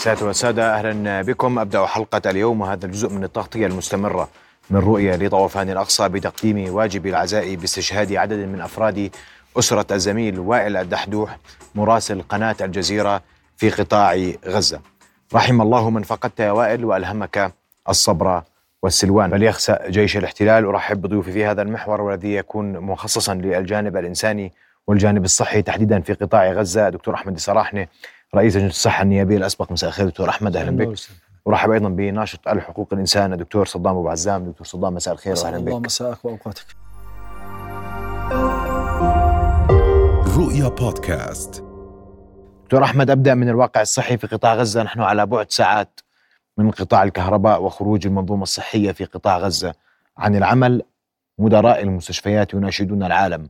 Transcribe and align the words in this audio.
سادة 0.00 0.26
والسادة 0.26 0.74
أهلا 0.74 1.22
بكم. 1.22 1.58
أبدأ 1.58 1.86
حلقة 1.86 2.30
اليوم 2.30 2.60
وهذا 2.60 2.86
الجزء 2.86 3.08
من 3.08 3.24
التغطية 3.24 3.66
المستمرة 3.66 4.28
من 4.70 4.80
رؤية 4.80 5.16
لطوفان 5.16 5.70
الأقصى 5.70 6.08
بتقديم 6.08 6.74
واجب 6.74 7.06
العزاء 7.06 7.54
باستشهاد 7.54 8.12
عدد 8.12 8.38
من 8.38 8.60
أفراد 8.60 9.10
أسرة 9.58 9.94
الزميل 9.94 10.38
وائل 10.38 10.76
الدحدوح 10.76 11.38
مراسل 11.74 12.22
قناة 12.22 12.56
الجزيرة 12.60 13.22
في 13.56 13.70
قطاع 13.70 14.32
غزة. 14.46 14.80
رحم 15.34 15.60
الله 15.60 15.90
من 15.90 16.02
فقدت 16.02 16.40
يا 16.40 16.50
وائل 16.50 16.84
وألهمك 16.84 17.52
الصبر 17.88 18.42
والسلوان. 18.82 19.30
فليخسأ 19.30 19.88
جيش 19.88 20.16
الاحتلال. 20.16 20.64
أرحب 20.64 21.02
بضيوفي 21.02 21.32
في 21.32 21.44
هذا 21.44 21.62
المحور 21.62 22.00
والذي 22.00 22.34
يكون 22.34 22.78
مخصصا 22.78 23.34
للجانب 23.34 23.96
الإنساني 23.96 24.52
والجانب 24.86 25.24
الصحي 25.24 25.62
تحديدا 25.62 26.00
في 26.00 26.12
قطاع 26.12 26.52
غزة. 26.52 26.88
دكتور 26.88 27.14
أحمد 27.14 27.38
سراحني 27.38 27.88
رئيس 28.34 28.56
لجنة 28.56 28.68
الصحة 28.68 29.02
النيابية 29.02 29.36
الأسبق 29.36 29.72
مساء 29.72 29.88
الخير 29.88 30.06
دكتور 30.06 30.28
أحمد. 30.28 30.56
أهلا 30.56 30.70
بك. 30.70 30.98
ورحب 31.44 31.70
أيضا 31.70 31.88
بناشط 31.88 32.48
الحقوق 32.48 32.88
الإنسان 32.92 33.32
الدكتور 33.32 33.66
صدام 33.66 33.96
أبو 33.96 34.08
عزام. 34.08 34.44
دكتور 34.50 34.66
صدام 34.66 34.94
مساء 34.94 35.14
الخير 35.14 35.34
وأهلا 35.38 35.58
بك. 35.58 35.68
الله 35.68 35.78
مساءك 35.78 36.24
وأوقاتك. 36.24 36.66
رؤيا 40.36 40.68
بودكاست. 40.68 41.64
دكتور 42.64 42.84
أحمد 42.84 43.10
أبدأ 43.10 43.34
من 43.34 43.48
الواقع 43.48 43.80
الصحي 43.80 44.18
في 44.18 44.26
قطاع 44.26 44.54
غزة. 44.54 44.82
نحن 44.82 45.00
على 45.00 45.26
بعد 45.26 45.50
ساعات 45.50 46.00
من 46.58 46.64
انقطاع 46.64 47.02
الكهرباء 47.02 47.62
وخروج 47.62 48.06
المنظومة 48.06 48.42
الصحية 48.42 48.92
في 48.92 49.04
قطاع 49.04 49.38
غزة 49.38 49.74
عن 50.18 50.36
العمل. 50.36 50.82
مدراء 51.38 51.82
المستشفيات 51.82 52.54
يناشدون 52.54 53.02
العالم 53.02 53.48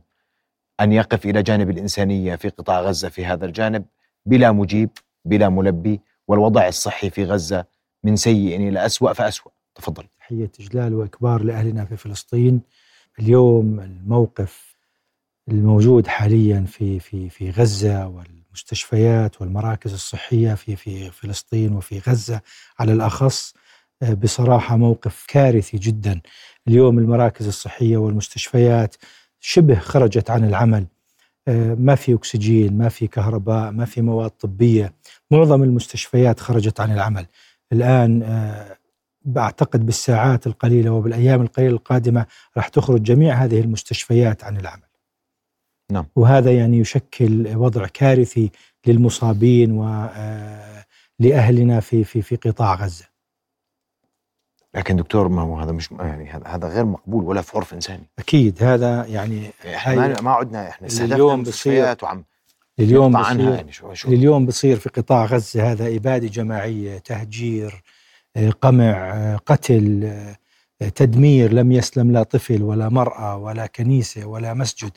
أن 0.79 0.91
يقف 0.91 1.25
إلى 1.25 1.43
جانب 1.43 1.69
الإنسانية 1.69 2.35
في 2.35 2.49
قطاع 2.49 2.81
غزة 2.81 3.09
في 3.09 3.25
هذا 3.25 3.45
الجانب. 3.45 3.85
بلا 4.25 4.51
مجيب 4.51 4.89
بلا 5.25 5.49
ملبي 5.49 5.99
والوضع 6.27 6.67
الصحي 6.67 7.09
في 7.09 7.23
غزة 7.25 7.65
من 8.03 8.15
سيء 8.15 8.55
إلى 8.69 8.85
أسوأ 8.85 9.13
فأسوأ. 9.13 9.51
تفضل. 9.75 10.03
تحية 10.19 10.51
إجلال 10.59 10.93
وإكبار 10.93 11.43
لأهلنا 11.43 11.85
في 11.85 11.97
فلسطين. 11.97 12.61
اليوم 13.19 13.79
الموقف 13.79 14.75
الموجود 15.47 16.07
حاليا 16.07 16.65
في 16.67 16.99
في 16.99 17.29
في 17.29 17.49
غزة 17.49 18.07
والمستشفيات 18.07 19.41
والمراكز 19.41 19.93
الصحية 19.93 20.53
في 20.53 20.75
في 20.75 21.11
فلسطين 21.11 21.73
وفي 21.73 21.99
غزة 21.99 22.41
على 22.79 22.93
الأخص 22.93 23.53
بصراحة 24.01 24.77
موقف 24.77 25.25
كارثي 25.27 25.77
جدا. 25.77 26.21
اليوم 26.67 26.99
المراكز 26.99 27.47
الصحية 27.47 27.97
والمستشفيات 27.97 28.95
شبه 29.39 29.75
خرجت 29.79 30.29
عن 30.29 30.43
العمل. 30.43 30.79
آه، 30.81 30.90
ما 31.77 31.95
في 31.95 32.13
أكسجين 32.13 32.77
ما 32.77 32.89
في 32.89 33.07
كهرباء 33.07 33.71
ما 33.71 33.85
في 33.85 34.01
مواد 34.01 34.29
طبية. 34.29 34.93
معظم 35.31 35.63
المستشفيات 35.63 36.39
خرجت 36.39 36.79
عن 36.79 36.91
العمل. 36.91 37.25
الآن 37.73 38.23
آه، 38.23 38.77
بعتقد 39.25 39.85
بالساعات 39.85 40.47
القليلة 40.47 40.91
وبالأيام 40.91 41.41
القليلة 41.41 41.73
القادمة 41.73 42.25
راح 42.57 42.67
تخرج 42.67 43.03
جميع 43.03 43.33
هذه 43.35 43.59
المستشفيات 43.61 44.43
عن 44.43 44.57
العمل. 44.57 44.83
نعم. 45.91 46.05
وهذا 46.15 46.51
يعني 46.51 46.77
يشكل 46.77 47.55
وضع 47.55 47.87
كارثي 47.87 48.51
للمصابين 48.87 49.71
ولأهلنا 49.71 50.17
آه، 51.77 51.79
في 51.79 52.03
في 52.03 52.21
في 52.21 52.35
قطاع 52.35 52.75
غزة. 52.75 53.10
لكن 54.75 54.95
دكتور 54.95 55.27
ما 55.27 55.41
هو 55.41 55.59
هذا 55.59 55.71
مش 55.71 55.91
يعني 55.91 56.29
هذا 56.45 56.67
غير 56.67 56.85
مقبول 56.85 57.23
ولا 57.23 57.41
في 57.41 57.57
عرف 57.57 57.73
إنساني. 57.73 58.03
أكيد 58.19 58.63
هذا 58.63 59.05
يعني 59.05 59.51
إحنا 59.75 60.21
ما 60.21 60.31
عدنا 60.31 60.69
إحنا 60.69 60.87
اليوم 60.87 61.43
بصير 61.43 61.95
وعم 62.03 62.23
اليوم 62.79 63.21
بصير 63.21 63.39
يعني 63.39 63.71
شو 63.71 63.93
شو. 63.93 64.09
اليوم 64.09 64.45
بصير 64.45 64.77
في 64.77 64.89
قطاع 64.89 65.25
غزة 65.25 65.71
هذا 65.71 65.95
إبادة 65.95 66.27
جماعية 66.27 66.97
تهجير 66.97 67.83
آه، 68.35 68.49
قمع 68.49 69.13
آه، 69.13 69.37
قتل 69.37 70.03
آه، 70.81 70.89
تدمير 70.89 71.53
لم 71.53 71.71
يسلم 71.71 72.11
لا 72.11 72.23
طفل 72.23 72.63
ولا 72.63 72.89
مرأة 72.89 73.37
ولا 73.37 73.65
كنيسة 73.65 74.25
ولا 74.25 74.53
مسجد. 74.53 74.91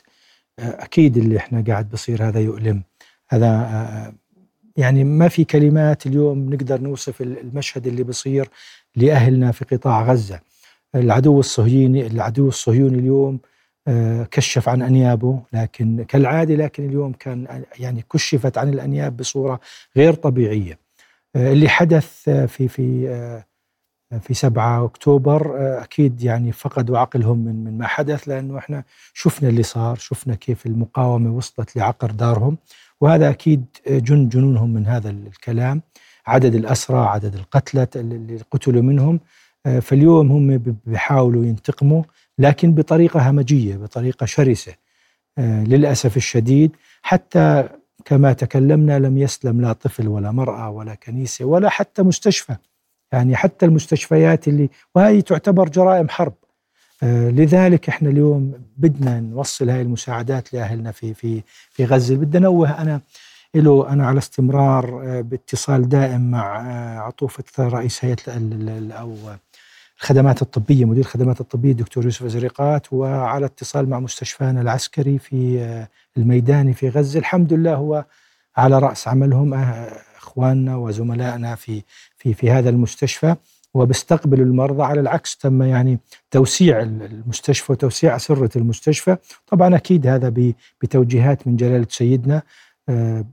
أكيد 0.59 1.17
اللي 1.17 1.37
إحنا 1.37 1.63
قاعد 1.67 1.89
بصير 1.89 2.27
هذا 2.27 2.39
يؤلم. 2.39 2.83
هذا 3.29 4.13
يعني 4.77 5.03
ما 5.03 5.27
في 5.27 5.43
كلمات 5.43 6.05
اليوم 6.05 6.53
نقدر 6.53 6.81
نوصف 6.81 7.21
المشهد 7.21 7.87
اللي 7.87 8.03
بصير. 8.03 8.49
لاهلنا 8.95 9.51
في 9.51 9.65
قطاع 9.65 10.03
غزة. 10.03 10.39
العدو 10.95 11.39
الصهيوني 11.39 12.07
العدو 12.07 12.47
الصهيوني 12.47 12.99
اليوم 12.99 13.39
آه، 13.87 14.23
كشف 14.31 14.69
عن 14.69 14.81
أنيابه 14.81 15.41
لكن 15.53 16.05
كالعادة 16.07 16.55
لكن 16.55 16.85
اليوم 16.85 17.13
كان 17.13 17.63
يعني 17.79 18.05
كشفت 18.13 18.57
عن 18.57 18.69
الأنياب 18.69 19.17
بصورة 19.17 19.59
غير 19.97 20.13
طبيعية. 20.13 20.79
آه، 21.35 21.53
اللي 21.53 21.69
حدث 21.69 22.29
في 22.29 22.67
في 22.67 23.09
آه، 23.09 23.45
في 24.19 24.33
7 24.33 24.85
أكتوبر 24.85 25.55
أكيد 25.83 26.23
يعني 26.23 26.51
فقدوا 26.51 26.97
عقلهم 26.97 27.37
من 27.37 27.63
من 27.63 27.77
ما 27.77 27.87
حدث 27.87 28.27
لأنه 28.27 28.57
إحنا 28.57 28.83
شفنا 29.13 29.49
اللي 29.49 29.63
صار، 29.63 29.95
شفنا 29.97 30.35
كيف 30.35 30.65
المقاومة 30.65 31.31
وصلت 31.37 31.75
لعقر 31.75 32.11
دارهم 32.11 32.57
وهذا 33.01 33.29
أكيد 33.29 33.65
جن 33.87 34.29
جنونهم 34.29 34.73
من 34.73 34.87
هذا 34.87 35.09
الكلام. 35.09 35.81
عدد 36.27 36.55
الأسرى 36.55 36.97
عدد 36.97 37.35
القتلى 37.35 37.87
اللي 37.95 38.39
قتلوا 38.51 38.81
منهم 38.81 39.19
آه، 39.65 39.79
فاليوم 39.79 40.31
هم 40.31 40.75
بيحاولوا 40.85 41.45
ينتقموا 41.45 42.03
لكن 42.39 42.71
بطريقة 42.73 43.29
همجية 43.29 43.75
بطريقة 43.75 44.25
شرسة 44.25 44.73
آه، 45.37 45.63
للأسف 45.63 46.17
الشديد. 46.17 46.71
حتى 47.01 47.69
كما 48.05 48.33
تكلمنا 48.33 48.99
لم 48.99 49.17
يسلم 49.17 49.61
لا 49.61 49.73
طفل 49.73 50.07
ولا 50.07 50.31
مرأة 50.31 50.69
ولا 50.69 50.95
كنيسة 50.95 51.45
ولا 51.45 51.69
حتى 51.69 52.01
مستشفى. 52.03 52.55
يعني 53.11 53.35
حتى 53.35 53.65
المستشفيات 53.65 54.47
اللي 54.47 54.69
وهي 54.95 55.21
تعتبر 55.21 55.69
جرائم 55.69 56.09
حرب. 56.09 56.33
آه، 57.03 57.29
لذلك 57.29 57.89
إحنا 57.89 58.09
اليوم 58.09 58.53
بدنا 58.77 59.19
نوصل 59.19 59.69
هاي 59.69 59.81
المساعدات 59.81 60.53
لأهلنا 60.53 60.91
في 60.91 61.13
في 61.13 61.41
في 61.71 61.85
غزة. 61.85 62.15
بدي 62.15 62.37
انوه 62.37 62.81
أنا 62.81 63.01
له 63.61 63.89
أنا 63.89 64.07
على 64.07 64.17
استمرار 64.17 65.01
آه، 65.03 65.21
باتصال 65.21 65.89
دائم 65.89 66.31
مع 66.31 66.61
آه، 66.61 66.99
عطوفة 66.99 67.43
رئيس 67.59 68.05
هيئة 68.05 68.17
أو 68.91 69.15
الخدمات 70.01 70.41
الطبية 70.41 70.85
مدير 70.85 71.03
الخدمات 71.03 71.41
الطبية 71.41 71.71
الدكتور 71.71 72.03
يوسف 72.03 72.25
زريقات 72.25 72.93
وعلى 72.93 73.45
اتصال 73.45 73.89
مع 73.89 73.99
مستشفانا 73.99 74.61
العسكري 74.61 75.19
في 75.19 75.59
آه، 75.59 75.87
الميداني 76.17 76.73
في 76.73 76.89
غزة. 76.89 77.19
الحمد 77.19 77.53
لله 77.53 77.75
هو 77.75 78.05
على 78.57 78.79
رأس 78.79 79.07
عملهم 79.07 79.53
إخواننا 80.17 80.75
وزملائنا 80.75 81.55
في 81.55 81.83
في 82.17 82.33
في 82.33 82.51
هذا 82.51 82.69
المستشفى 82.69 83.35
وبيستقبل 83.73 84.41
المرضى. 84.41 84.83
على 84.83 84.99
العكس 84.99 85.37
تم 85.37 85.63
يعني 85.63 85.99
توسيع 86.31 86.81
المستشفى 86.81 87.71
وتوسيع 87.71 88.15
أسرة 88.15 88.57
المستشفى. 88.57 89.17
طبعا 89.47 89.75
أكيد 89.75 90.07
هذا 90.07 90.53
بتوجيهات 90.81 91.47
من 91.47 91.55
جلالة 91.55 91.87
سيدنا. 91.89 92.41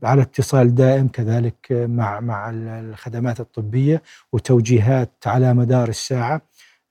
على 0.02 0.22
اتصال 0.22 0.74
دائم 0.74 1.08
كذلك 1.08 1.66
مع 1.70 2.20
مع 2.20 2.50
الخدمات 2.54 3.40
الطبية 3.40 4.02
وتوجيهات 4.32 5.10
على 5.26 5.54
مدار 5.54 5.88
الساعة. 5.88 6.42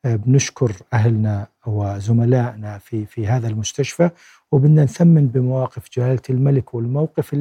آه، 0.06 0.16
بنشكر 0.16 0.72
أهلنا 0.94 1.48
وزملائنا 1.68 2.78
في 2.78 3.06
في 3.06 3.28
هذا 3.28 3.48
المستشفى 3.48 4.10
وبدنا 4.52 4.84
نثمن 4.84 5.28
بمواقف 5.28 5.90
جلالة 5.98 6.22
الملك 6.30 6.74
والموقف 6.74 7.34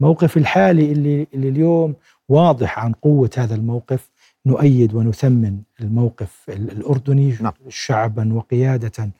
الموقف 0.00 0.36
الحالي 0.36 0.92
اللي 0.92 1.26
اللي 1.34 1.48
اليوم 1.48 1.94
واضح 2.28 2.78
عن 2.78 2.92
قوة 2.92 3.30
هذا 3.36 3.54
الموقف. 3.54 4.10
نؤيد 4.46 4.94
ونثمن 4.94 5.58
الموقف 5.80 6.44
الأردني 6.48 7.36
نعم. 7.40 7.52
شعبا 7.68 8.34
وقيادة. 8.34 9.10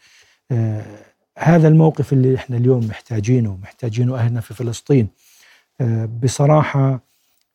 آه 0.50 0.84
هذا 1.38 1.68
الموقف 1.68 2.12
اللي 2.12 2.34
إحنا 2.34 2.56
اليوم 2.56 2.86
محتاجينه 2.86 3.58
محتاجينه 3.62 4.16
أهلنا 4.16 4.40
في 4.40 4.54
فلسطين. 4.54 5.08
آه، 5.80 6.08
بصراحة 6.22 7.00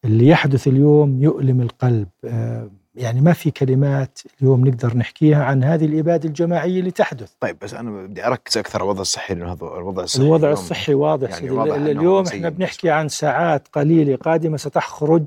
اللي 0.05 0.27
يحدث 0.27 0.67
اليوم 0.67 1.23
يؤلم 1.23 1.61
القلب. 1.61 2.07
آه، 2.25 2.69
يعني 2.95 3.21
ما 3.21 3.33
في 3.33 3.51
كلمات 3.51 4.19
اليوم 4.41 4.67
نقدر 4.67 4.97
نحكيها 4.97 5.43
عن 5.43 5.63
هذه 5.63 5.85
الإبادة 5.85 6.29
الجماعية 6.29 6.79
اللي 6.79 6.91
تحدث. 6.91 7.31
طيب 7.39 7.57
بس 7.61 7.73
أنا 7.73 7.91
بدي 7.91 8.27
أركز 8.27 8.57
أكثر 8.57 8.79
على 8.79 8.83
الوضع 8.83 9.01
الصحي 9.01 9.33
لأنه 9.33 9.51
هذا 9.51 9.63
الوضع 9.63 10.03
الصحي 10.03 10.23
الوضع 10.23 10.51
الصحي 10.51 10.93
واضح. 10.93 11.29
يعني 11.29 11.49
واضح 11.49 11.75
اليوم 11.75 12.27
إحنا 12.27 12.49
بنحكي 12.49 12.89
عن 12.89 13.09
ساعات 13.09 13.67
قليلة 13.67 14.15
قادمة 14.15 14.57
ستخرج 14.57 15.23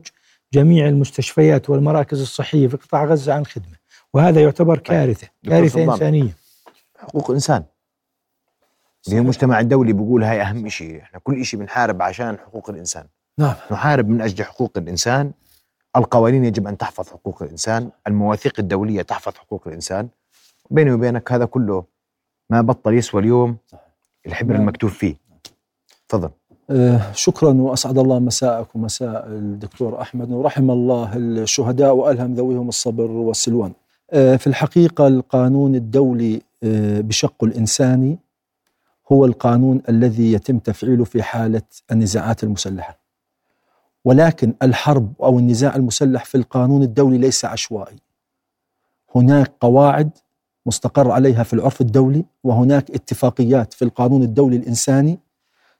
جميع 0.52 0.88
المستشفيات 0.88 1.70
والمراكز 1.70 2.20
الصحية 2.20 2.68
في 2.68 2.76
قطاع 2.76 3.04
غزة 3.04 3.34
عن 3.34 3.46
خدمة 3.46 3.76
وهذا 4.14 4.40
يعتبر 4.40 4.76
طيب. 4.76 4.84
كارثة 4.84 5.28
كارثة 5.44 5.84
إنسانية. 5.84 6.36
حقوق 6.98 7.30
إنسان. 7.30 7.64
اللي 9.08 9.18
المجتمع 9.18 9.60
الدولي 9.60 9.92
بيقول 9.92 10.24
هاي 10.24 10.42
أهم 10.42 10.68
شيء 10.68 11.00
إحنا 11.02 11.18
كل 11.18 11.44
شيء 11.44 11.60
بنحارب 11.60 12.02
عشان 12.02 12.38
حقوق 12.38 12.70
الإنسان. 12.70 13.04
نعم. 13.38 13.54
نحارب 13.70 14.08
من 14.08 14.20
أجل 14.20 14.44
حقوق 14.44 14.72
الإنسان. 14.76 15.32
القوانين 15.96 16.44
يجب 16.44 16.66
أن 16.66 16.76
تحفظ 16.76 17.08
حقوق 17.08 17.42
الإنسان. 17.42 17.90
المواثيق 18.06 18.52
الدولية 18.58 19.02
تحفظ 19.02 19.34
حقوق 19.34 19.62
الإنسان. 19.66 20.08
بيني 20.70 20.92
وبينك 20.92 21.32
هذا 21.32 21.44
كله 21.44 21.84
ما 22.50 22.60
بطل 22.60 22.94
يسوى 22.94 23.20
اليوم 23.20 23.56
الحبر 24.26 24.52
نعم. 24.52 24.60
المكتوب 24.60 24.90
فيه. 24.90 25.16
تفضل. 26.08 26.30
آه، 26.70 27.12
شكرا 27.12 27.52
وأسعد 27.52 27.98
الله 27.98 28.18
مساءك 28.18 28.76
ومساء 28.76 29.26
الدكتور 29.26 30.00
أحمد. 30.02 30.30
ورحم 30.30 30.70
الله 30.70 31.16
الشهداء 31.16 31.94
وألهم 31.94 32.34
ذويهم 32.34 32.68
الصبر 32.68 33.10
والسلوان. 33.10 33.72
آه، 34.12 34.36
في 34.36 34.46
الحقيقة 34.46 35.06
القانون 35.06 35.74
الدولي 35.74 36.42
آه، 36.62 37.00
بشقه 37.00 37.44
الانساني 37.44 38.18
هو 39.12 39.24
القانون 39.24 39.82
الذي 39.88 40.32
يتم 40.32 40.58
تفعيله 40.58 41.04
في 41.04 41.22
حالة 41.22 41.62
النزاعات 41.92 42.44
المسلحة. 42.44 43.00
ولكن 44.04 44.54
الحرب 44.62 45.12
أو 45.22 45.38
النزاع 45.38 45.76
المسلح 45.76 46.24
في 46.24 46.34
القانون 46.34 46.82
الدولي 46.82 47.18
ليس 47.18 47.44
عشوائي. 47.44 47.96
هناك 49.14 49.52
قواعد 49.60 50.10
مستقر 50.66 51.10
عليها 51.10 51.42
في 51.42 51.52
العرف 51.52 51.80
الدولي 51.80 52.24
وهناك 52.44 52.90
اتفاقيات 52.90 53.72
في 53.72 53.82
القانون 53.82 54.22
الدولي 54.22 54.56
الإنساني 54.56 55.18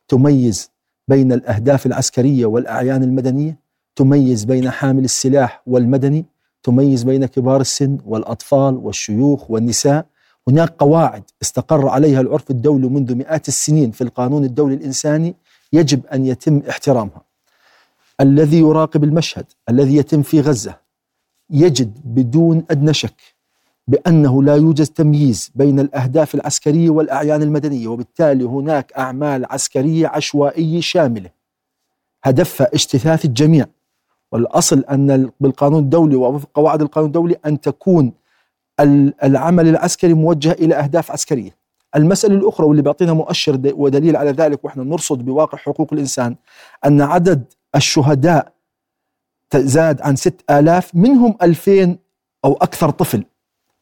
تميز 0.09 0.71
بين 1.09 1.33
الأهداف 1.33 1.87
العسكرية 1.87 2.47
والأعيان 2.47 3.03
المدنية، 3.03 3.59
تميز 3.97 4.45
بين 4.45 4.71
حامل 4.71 5.05
السلاح 5.05 5.63
والمدني، 5.67 6.27
تميز 6.63 7.03
بين 7.03 7.27
كبار 7.27 7.61
السن 7.61 7.99
والأطفال 8.07 8.77
والشيوخ 8.77 9.51
والنساء، 9.51 10.07
هناك 10.49 10.75
قواعد 10.79 11.23
استقر 11.43 11.89
عليها 11.89 12.21
العرف 12.21 12.51
الدولي 12.51 12.89
منذ 12.89 13.15
مئات 13.15 13.49
السنين 13.49 13.91
في 13.91 14.05
القانون 14.05 14.45
الدولي 14.45 14.75
الإنساني 14.75 15.35
يجب 15.73 16.07
أن 16.07 16.27
يتم 16.27 16.63
احترامها. 16.69 17.23
الذي 18.21 18.59
يراقب 18.59 19.05
المشهد 19.05 19.47
الذي 19.69 19.97
يتم 19.97 20.23
في 20.23 20.41
غزة 20.41 20.77
يجد 21.51 22.01
بدون 22.05 22.65
أدنى 22.71 22.95
شك 22.95 23.37
بأنه 23.89 24.43
لا 24.43 24.57
يوجد 24.57 24.87
تمييز 24.87 25.51
بين 25.55 25.81
الأهداف 25.81 26.35
العسكرية 26.35 26.91
والأعيان 26.91 27.43
المدنية 27.43 27.89
وبالتالي 27.89 28.45
هناك 28.45 28.93
أعمال 28.93 29.47
عسكرية 29.51 30.07
عشوائية 30.09 30.81
شاملة 30.81 31.31
هدفها 32.25 32.69
اجتثاث 32.75 33.25
الجميع 33.25 33.67
والأصل 34.33 34.81
أن 34.81 35.31
بالقانون 35.41 35.83
الدولي 35.83 36.17
ووفق 36.17 36.49
قواعد 36.55 36.83
القانون 36.83 37.07
الدولي 37.07 37.37
أن 37.47 37.61
تكون 37.61 38.13
العمل 38.81 39.69
العسكري 39.69 40.15
موجه 40.15 40.53
إلى 40.53 40.75
أهداف 40.75 41.11
عسكرية. 41.11 41.57
المسألة 41.97 42.35
الأخرى 42.35 42.67
واللي 42.67 42.83
بيعطينا 42.83 43.13
مؤشر 43.13 43.61
ودليل 43.65 44.17
على 44.17 44.31
ذلك 44.31 44.65
وإحنا 44.65 44.85
نرصد 44.85 45.19
بواقع 45.25 45.59
حقوق 45.59 45.93
الإنسان 45.93 46.37
أن 46.87 47.01
عدد 47.03 47.45
الشهداء 47.77 48.53
زاد 49.57 50.01
عن 50.03 50.17
6000 50.17 50.95
منهم 50.95 51.37
2000 51.43 51.99
أو 52.45 52.53
أكثر 52.53 52.91
طفل. 52.91 53.25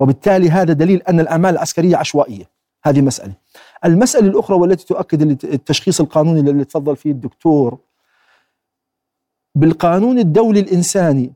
وبالتالي 0.00 0.50
هذا 0.50 0.72
دليل 0.72 1.02
أن 1.02 1.20
الأعمال 1.20 1.50
العسكرية 1.50 1.96
عشوائية. 1.96 2.50
هذه 2.84 3.00
مسألة. 3.00 3.32
المسألة 3.84 4.26
الأخرى 4.28 4.56
والتي 4.56 4.86
تؤكد 4.86 5.44
التشخيص 5.44 6.00
القانوني 6.00 6.50
اللي 6.50 6.64
تفضل 6.64 6.96
فيه 6.96 7.10
الدكتور 7.10 7.78
بالقانون 9.54 10.18
الدولي 10.18 10.60
الإنساني 10.60 11.32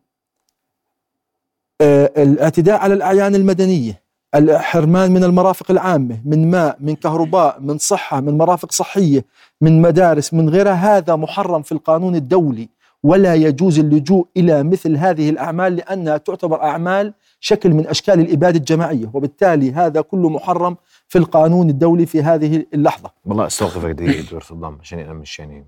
الاعتداء 1.81 2.81
على 2.81 2.95
الأعيان 2.95 3.35
المدنية 3.35 4.03
الحرمان 4.35 5.13
من 5.13 5.25
المرافق 5.25 5.71
العامة 5.71 6.21
من 6.25 6.51
ماء 6.51 6.77
من 6.81 6.95
كهرباء 6.97 7.61
من 7.61 7.79
صحة 7.79 8.21
من 8.21 8.39
مرافق 8.39 8.73
صحية 8.73 9.25
من 9.61 9.83
مدارس 9.83 10.35
من 10.35 10.49
غيرها 10.49 10.97
هذا 10.97 11.17
محرم 11.17 11.63
في 11.63 11.73
القانون 11.73 12.15
الدولي. 12.15 12.69
ولا 13.03 13.35
يجوز 13.35 13.79
اللجوء 13.79 14.27
إلى 14.37 14.63
مثل 14.63 14.97
هذه 14.97 15.31
الأعمال 15.31 15.77
لأنها 15.77 16.17
تعتبر 16.17 16.63
أعمال 16.63 17.15
شكل 17.41 17.71
من 17.75 17.87
أشكال 17.87 18.21
الإبادة 18.21 18.59
الجماعية. 18.59 19.11
وبالتالي 19.15 19.73
هذا 19.73 20.01
كله 20.01 20.29
محرم 20.29 20.77
في 21.09 21.19
القانون 21.19 21.71
الدولي 21.71 22.07
في 22.07 22.23
هذه 22.23 22.67
اللحظة. 22.75 23.11
والله 23.25 23.47
أستوقفك 23.47 23.91
دقيقة 23.91 24.23
دكتور 24.23 24.43
صدام 24.43 24.79
عشان 24.81 25.15
مش 25.15 25.39
يعني 25.39 25.65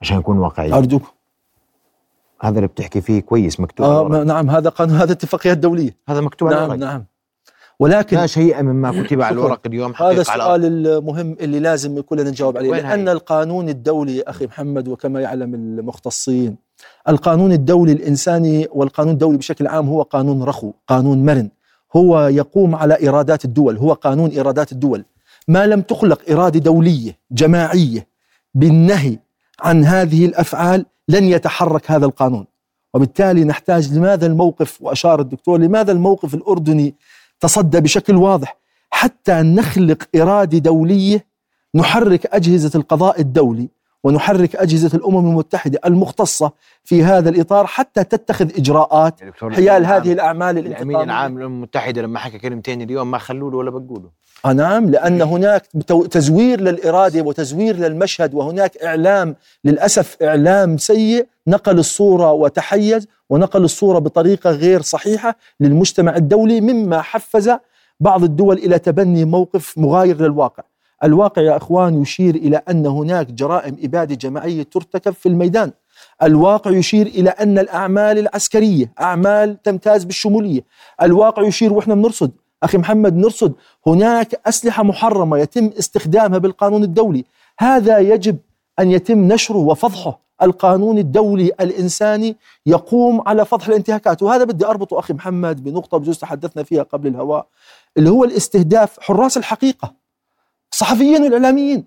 عشان 0.00 0.16
نكون 0.16 0.38
واقعي. 0.38 0.72
أرجوك. 0.72 1.13
هذا 2.40 2.56
اللي 2.56 2.68
بتحكي 2.68 3.00
فيه 3.00 3.20
كويس 3.20 3.60
مكتوب 3.60 3.86
آه 3.86 4.24
نعم 4.24 4.50
هذا 4.50 4.68
قانون 4.70 4.96
هذا 4.96 5.12
اتفاقيات 5.12 5.58
دولية. 5.58 5.96
هذا 6.08 6.20
مكتوب 6.20 6.50
نعم 6.50 6.70
على 6.70 6.76
نعم. 6.76 7.04
ولكن 7.80 8.16
لا 8.16 8.26
شيء 8.26 8.62
مما 8.62 8.92
كتب 9.02 9.22
على 9.22 9.34
الورق 9.34 9.60
اليوم 9.66 9.92
هذا 9.96 10.20
السؤال 10.20 10.64
المهم 10.64 11.36
اللي 11.40 11.60
لازم 11.60 12.00
كلنا 12.00 12.30
نجاوب 12.30 12.56
عليه 12.56 12.70
لأن 12.70 13.08
هاي؟ 13.08 13.12
القانون 13.12 13.68
الدولي 13.68 14.22
أخي 14.22 14.46
محمد 14.46 14.88
وكما 14.88 15.20
يعلم 15.20 15.54
المختصين 15.54 16.56
القانون 17.08 17.52
الدولي 17.52 17.92
الإنساني 17.92 18.68
والقانون 18.72 19.12
الدولي 19.12 19.38
بشكل 19.38 19.66
عام 19.66 19.88
هو 19.88 20.02
قانون 20.02 20.42
رخو، 20.42 20.72
قانون 20.88 21.24
مرن، 21.26 21.48
هو 21.96 22.28
يقوم 22.28 22.74
على 22.74 22.94
إيرادات 23.00 23.44
الدول، 23.44 23.76
هو 23.76 23.92
قانون 23.92 24.30
إيرادات 24.30 24.72
الدول. 24.72 25.04
ما 25.48 25.66
لم 25.66 25.80
تخلق 25.80 26.30
إرادة 26.30 26.58
دولية 26.60 27.18
جماعية 27.30 28.06
بالنهي 28.54 29.18
عن 29.60 29.84
هذه 29.84 30.26
الأفعال 30.26 30.86
لن 31.08 31.24
يتحرك 31.24 31.90
هذا 31.90 32.06
القانون. 32.06 32.46
وبالتالي 32.94 33.44
نحتاج 33.44 33.92
لماذا 33.92 34.26
الموقف 34.26 34.82
وأشار 34.82 35.20
الدكتور 35.20 35.58
لماذا 35.58 35.92
الموقف 35.92 36.34
الأردني 36.34 36.94
تصدى 37.40 37.80
بشكل 37.80 38.16
واضح 38.16 38.56
حتى 38.90 39.32
نخلق 39.32 40.02
إرادة 40.16 40.58
دولية 40.58 41.26
نحرك 41.74 42.26
أجهزة 42.26 42.78
القضاء 42.78 43.20
الدولي 43.20 43.68
ونحرك 44.04 44.56
أجهزة 44.56 44.96
الأمم 44.96 45.30
المتحدة 45.30 45.80
المختصة 45.86 46.52
في 46.84 47.04
هذا 47.04 47.30
الإطار 47.30 47.66
حتى 47.66 48.04
تتخذ 48.04 48.50
إجراءات 48.58 49.14
حيال 49.52 49.86
هذه 49.86 50.12
الأعمال 50.12 50.58
الأمين 50.58 51.00
العام 51.00 51.38
للأمم 51.38 51.54
المتحدة 51.54 52.02
لما 52.02 52.18
حكى 52.18 52.38
كلمتين 52.38 52.82
اليوم 52.82 53.10
ما 53.10 53.18
خلوا 53.18 53.50
له 53.50 53.56
ولا 53.56 53.70
بقوله. 53.70 54.10
آه 54.44 54.52
نعم 54.52 54.90
لأن 54.90 55.22
هناك 55.22 55.66
تزوير 56.10 56.60
للإرادة 56.60 57.22
وتزوير 57.22 57.76
للمشهد 57.76 58.34
وهناك 58.34 58.76
إعلام 58.76 59.36
للأسف 59.64 60.22
إعلام 60.22 60.78
سيء. 60.78 61.26
نقل 61.46 61.78
الصورة 61.78 62.32
وتحيز 62.32 63.08
ونقل 63.30 63.64
الصورة 63.64 63.98
بطريقة 63.98 64.50
غير 64.50 64.82
صحيحة 64.82 65.36
للمجتمع 65.60 66.16
الدولي 66.16 66.60
مما 66.60 67.02
حفز 67.02 67.50
بعض 68.00 68.24
الدول 68.24 68.56
إلى 68.58 68.78
تبني 68.78 69.24
موقف 69.24 69.78
مغاير 69.78 70.22
للواقع. 70.22 70.62
الواقع 71.04 71.42
يا 71.42 71.56
أخوان 71.56 72.02
يشير 72.02 72.34
إلى 72.34 72.62
أن 72.70 72.86
هناك 72.86 73.32
جرائم 73.32 73.76
إبادة 73.82 74.14
جماعية 74.14 74.62
ترتكب 74.62 75.12
في 75.12 75.28
الميدان. 75.28 75.72
الواقع 76.22 76.70
يشير 76.70 77.06
إلى 77.06 77.30
أن 77.30 77.58
الأعمال 77.58 78.18
العسكرية 78.18 78.92
أعمال 79.00 79.62
تمتاز 79.62 80.04
بالشمولية. 80.04 80.60
الواقع 81.02 81.42
يشير 81.42 81.72
وإحنا 81.72 81.94
بنرصد. 81.94 82.30
أخي 82.62 82.78
محمد 82.78 83.16
نرصد. 83.16 83.52
هناك 83.86 84.40
أسلحة 84.46 84.82
محرمة 84.82 85.38
يتم 85.38 85.70
استخدامها 85.78 86.38
بالقانون 86.38 86.82
الدولي. 86.82 87.24
هذا 87.58 87.98
يجب 87.98 88.36
أن 88.78 88.90
يتم 88.90 89.18
نشره 89.32 89.56
وفضحه. 89.56 90.24
القانون 90.42 90.98
الدولي 90.98 91.50
الإنساني 91.60 92.36
يقوم 92.66 93.22
على 93.28 93.44
فضح 93.44 93.68
الانتهاكات. 93.68 94.22
وهذا 94.22 94.44
بدي 94.44 94.66
أربطه 94.66 94.98
أخي 94.98 95.14
محمد 95.14 95.64
بنقطة 95.64 95.98
بجوز 95.98 96.18
تحدثنا 96.18 96.62
فيها 96.62 96.82
قبل 96.82 97.08
الهواء 97.08 97.46
اللي 97.96 98.10
هو 98.10 98.24
الاستهداف 98.24 99.00
حراس 99.00 99.36
الحقيقة. 99.36 100.03
الصحفيين 100.74 101.22
والإعلاميين 101.22 101.84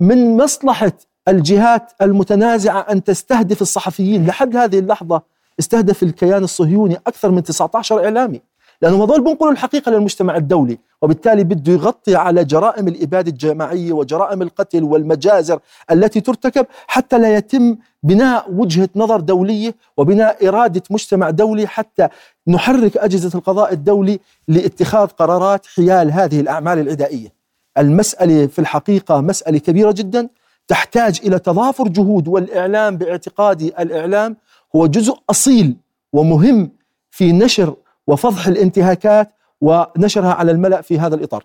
من 0.00 0.36
مصلحة 0.36 0.92
الجهات 1.28 1.92
المتنازعة 2.02 2.80
أن 2.80 3.04
تستهدف 3.04 3.62
الصحفيين. 3.62 4.26
لحد 4.26 4.56
هذه 4.56 4.78
اللحظة 4.78 5.22
استهدف 5.58 6.02
الكيان 6.02 6.44
الصهيوني 6.44 6.96
أكثر 7.06 7.30
من 7.30 7.42
19 7.42 8.04
إعلامي 8.04 8.40
لأنهم 8.82 9.02
هذول 9.02 9.24
بنقلوا 9.24 9.52
الحقيقة 9.52 9.92
للمجتمع 9.92 10.36
الدولي 10.36 10.78
وبالتالي 11.02 11.44
بده 11.44 11.72
يغطي 11.72 12.16
على 12.16 12.44
جرائم 12.44 12.88
الإبادة 12.88 13.30
الجماعية 13.30 13.92
وجرائم 13.92 14.42
القتل 14.42 14.84
والمجازر 14.84 15.60
التي 15.90 16.20
ترتكب 16.20 16.66
حتى 16.86 17.18
لا 17.18 17.36
يتم 17.36 17.76
بناء 18.02 18.52
وجهة 18.52 18.88
نظر 18.96 19.20
دولية 19.20 19.74
وبناء 19.96 20.48
إرادة 20.48 20.82
مجتمع 20.90 21.30
دولي 21.30 21.66
حتى 21.66 22.08
نحرك 22.48 22.96
أجهزة 22.96 23.38
القضاء 23.38 23.72
الدولي 23.72 24.20
لاتخاذ 24.48 25.06
قرارات 25.06 25.66
حيال 25.66 26.12
هذه 26.12 26.40
الأعمال 26.40 26.78
العدائية 26.78 27.37
المسألة 27.78 28.46
في 28.46 28.58
الحقيقة 28.58 29.20
مسألة 29.20 29.58
كبيرة 29.58 29.92
جدا 29.92 30.28
تحتاج 30.68 31.20
إلى 31.24 31.38
تضافر 31.38 31.88
جهود 31.88 32.28
والإعلام 32.28 32.96
باعتقادي 32.96 33.68
الإعلام 33.68 34.36
هو 34.76 34.86
جزء 34.86 35.14
أصيل 35.30 35.76
ومهم 36.12 36.70
في 37.10 37.32
نشر 37.32 37.76
وفضح 38.06 38.46
الانتهاكات 38.46 39.30
ونشرها 39.60 40.34
على 40.34 40.52
الملأ 40.52 40.80
في 40.80 40.98
هذا 40.98 41.14
الإطار 41.14 41.44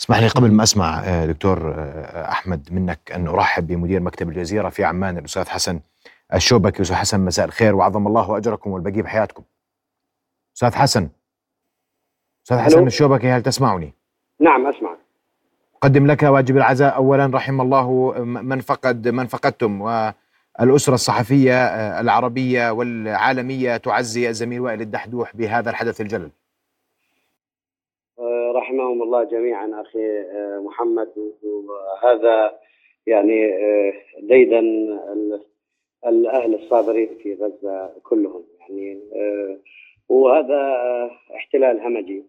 اسمح 0.00 0.18
لي 0.18 0.28
قبل 0.28 0.50
ما 0.52 0.62
أسمع 0.62 1.00
آه، 1.04 1.26
دكتور 1.26 1.74
آه، 1.76 2.30
أحمد 2.30 2.68
منك 2.72 3.12
أن 3.14 3.28
أرحب 3.28 3.66
بمدير 3.66 4.00
مكتب 4.00 4.28
الجزيرة 4.28 4.68
في 4.68 4.84
عمان 4.84 5.18
الأستاذ 5.18 5.48
حسن 5.48 5.80
الشوبكي 6.34 6.82
أستاذ 6.82 6.96
حسن 6.96 7.20
مساء 7.20 7.46
الخير 7.46 7.74
وعظم 7.74 8.06
الله 8.06 8.36
أجركم 8.36 8.70
والبقية 8.70 9.02
بحياتكم. 9.02 9.42
أستاذ 10.56 10.74
حسن 10.74 11.08
أستاذ 12.44 12.58
حسن 12.58 12.86
الشوبكي 12.86 13.28
هل 13.28 13.42
تسمعني؟ 13.42 13.92
نعم 14.40 14.66
اسمعك. 14.66 14.87
أقدم 15.82 16.06
لك 16.06 16.22
واجب 16.22 16.56
العزاء. 16.56 16.96
أولا 16.96 17.30
رحم 17.34 17.60
الله 17.60 18.12
من 18.22 18.60
فقد 18.60 19.08
من 19.08 19.26
فقدتم 19.26 19.80
والأسرة 19.80 20.94
الصحفية 20.94 21.54
آه، 21.54 22.00
العربية 22.00 22.70
والعالمية 22.70 23.76
تعزي 23.76 24.28
الزميل 24.28 24.60
وائل 24.60 24.80
الدحدوح 24.80 25.36
بهذا 25.36 25.70
الحدث 25.70 26.00
الجلل. 26.00 26.30
آه، 28.18 28.52
رحمهم 28.56 29.02
الله 29.02 29.24
جميعا 29.24 29.80
أخي 29.80 30.18
آه، 30.20 30.62
محمد. 30.66 31.08
وهذا 31.42 32.58
يعني 33.06 33.52
ديدا 34.22 34.60
الأهل 36.06 36.54
الصابرين 36.54 37.08
في 37.22 37.34
غزة 37.34 37.90
كلهم. 38.02 38.42
يعني 38.60 39.00
وهذا 40.08 40.60
احتلال 41.36 41.80
همجي. 41.80 42.24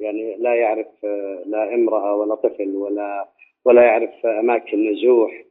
يعني 0.00 0.36
لا 0.36 0.54
يعرف 0.54 1.04
لا 1.46 1.74
امرأة 1.74 2.14
ولا 2.16 2.34
طفل 2.34 2.76
ولا 2.76 3.28
ولا 3.64 3.82
يعرف 3.82 4.26
أماكن 4.26 4.92
نزوح 4.92 5.44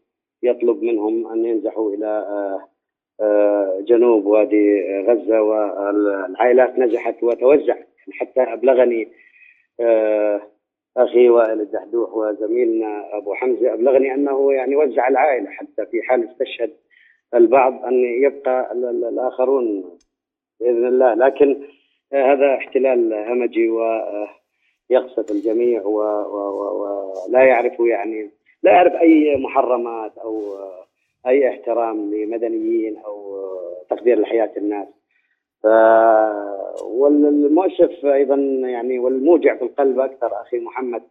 يطلب 0.44 0.84
منهم 0.84 1.28
أن 1.28 1.46
ينزحوا 1.46 1.94
إلى 1.94 2.26
جنوب 3.88 4.26
وادي 4.26 4.82
غزة 5.02 5.42
والعائلات 5.42 6.80
نزحت 6.80 7.24
وتوزعت. 7.24 7.88
حتى 8.12 8.42
أبلغني 8.42 9.08
أخي 10.98 11.30
وائل 11.30 11.62
الدحدوح 11.62 12.14
وزميلنا 12.14 13.18
أبو 13.18 13.34
حمزة 13.34 13.74
أبلغني 13.74 14.14
أنه 14.14 14.54
يعني 14.54 14.76
وزع 14.76 15.08
العائلة 15.08 15.50
حتى 15.50 15.86
في 15.86 16.02
حال 16.02 16.30
استشهد 16.30 16.72
البعض 17.34 17.86
أن 17.86 17.94
يبقى 18.24 18.72
الآخرون 19.10 19.98
بإذن 20.60 20.88
الله. 20.88 21.14
لكن 21.14 21.62
هذا 22.14 22.56
احتلال 22.56 23.14
همجي 23.14 23.70
ويقصف 23.70 25.32
الجميع 25.32 25.86
ولا 25.86 27.44
يعرف 27.44 27.80
يعني 27.80 28.30
لا 28.64 28.72
يعرف 28.72 28.94
أي 28.94 29.38
محرمات 29.38 30.18
أو 30.18 30.42
أي 31.28 31.50
احترام 31.50 32.14
لمدنيين 32.14 32.98
أو 32.98 33.46
تقدير 33.90 34.20
لحياة 34.20 34.52
الناس. 34.58 34.88
ف 35.64 35.68
والمؤسف 36.84 38.06
أيضا 38.06 38.36
يعني 38.70 39.00
والموجع 39.00 39.56
في 39.56 39.62
القلب 39.62 40.00
أكثر 40.00 40.42
أخي 40.42 40.60
محمد 40.60 41.04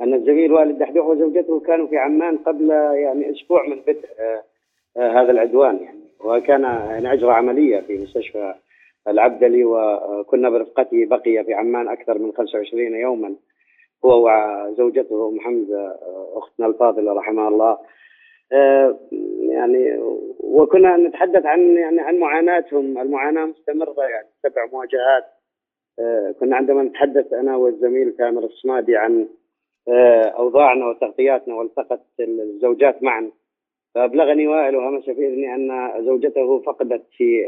أن 0.00 0.14
الزميل 0.14 0.52
والد 0.52 0.78
دحدوح 0.78 1.06
وزوجته 1.06 1.60
كانوا 1.60 1.86
في 1.86 1.96
عمان 1.96 2.36
قبل 2.36 2.70
يعني 2.70 3.30
أسبوع 3.30 3.66
من 3.68 3.76
بدء 3.86 4.08
هذا 4.96 5.30
العدوان 5.30 5.76
يعني. 5.76 6.00
وكان 6.24 6.62
يعني 6.62 7.12
أجرى 7.12 7.32
عملية 7.32 7.80
في 7.80 7.98
مستشفى 7.98 8.54
العبدلي 9.08 9.64
وكنا 9.64 10.50
برفقته 10.50 11.06
بقي 11.06 11.44
في 11.44 11.54
عمان 11.54 11.88
أكثر 11.88 12.18
من 12.18 12.32
25 12.32 12.94
يوما. 12.94 13.34
هو 14.04 14.30
وزوجته 14.68 15.28
ام 15.28 15.40
حمزة 15.40 15.96
أختنا 16.34 16.66
الفاضلة 16.66 17.12
رحمها 17.12 17.48
الله. 17.48 17.78
يعني 19.50 19.98
وكنا 20.40 20.96
نتحدث 20.96 21.46
عن 21.46 21.76
يعني 21.76 22.00
عن 22.00 22.18
معاناتهم. 22.18 22.98
المعاناة 22.98 23.44
مستمرة 23.44 24.02
يعني 24.02 24.28
سبع 24.42 24.66
مواجهات. 24.72 25.24
كنا 26.40 26.56
عندما 26.56 26.82
نتحدث 26.82 27.32
أنا 27.32 27.56
والزميل 27.56 28.12
تامر 28.12 28.44
الصمادي 28.44 28.96
عن 28.96 29.28
أوضاعنا 30.38 30.86
وتغطياتنا 30.86 31.54
والتقت 31.54 32.00
الزوجات 32.20 33.02
معا 33.02 33.30
فأبلغني 33.94 34.48
وائل 34.48 34.76
وهمس 34.76 35.04
في 35.04 35.26
اذني 35.26 35.54
أن 35.54 35.92
زوجته 36.04 36.60
فقدت 36.60 37.02
في 37.16 37.46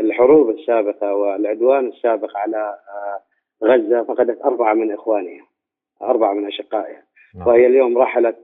الحروب 0.00 0.50
السابقة 0.50 1.14
والعدوان 1.14 1.88
السابق 1.88 2.36
على 2.36 2.78
غزة 3.64 4.02
فقدت 4.02 4.42
أربعة 4.44 4.74
من 4.74 4.92
إخوانها 4.92 5.46
أربعة 6.02 6.32
من 6.32 6.46
أشقائها. 6.46 7.02
نعم. 7.34 7.48
وهي 7.48 7.66
اليوم 7.66 7.98
رحلت 7.98 8.36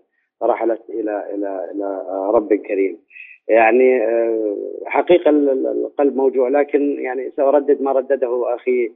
رحلت 0.43 0.83
إلى 0.91 1.35
إلى 1.35 1.71
إلى 1.73 2.05
رب 2.31 2.55
كريم. 2.55 2.99
يعني 3.49 4.01
حقيقة 4.87 5.31
القلب 5.31 6.17
موجوع 6.17 6.49
لكن 6.49 7.01
يعني 7.01 7.31
سأردد 7.31 7.83
ما 7.83 7.93
ردده 7.93 8.55
أخي 8.55 8.93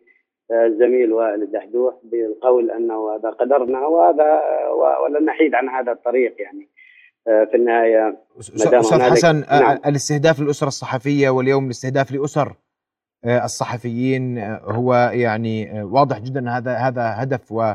الزميل 0.50 1.12
وائل 1.12 1.42
الدحدوح 1.42 1.94
بالقول 2.02 2.70
أنه 2.70 3.14
هذا 3.14 3.30
قدرنا 3.30 3.86
وهذا 3.86 4.42
ولن 5.02 5.24
نحيد 5.24 5.54
عن 5.54 5.68
هذا 5.68 5.92
الطريق 5.92 6.34
يعني. 6.38 6.68
في 7.24 7.54
النهاية 7.54 8.18
أستاذ 8.38 9.02
حسن 9.02 9.40
نعم. 9.40 9.78
الاستهداف 9.86 10.40
للأسرة 10.40 10.68
الصحفية 10.68 11.30
واليوم 11.30 11.64
الاستهداف 11.64 12.12
لأسر 12.12 12.56
الصحفيين 13.26 14.38
هو 14.62 15.10
يعني 15.12 15.82
واضح 15.82 16.18
جدا 16.18 16.50
هذا 16.50 16.74
هذا 16.74 17.22
هدف 17.22 17.52
و 17.52 17.72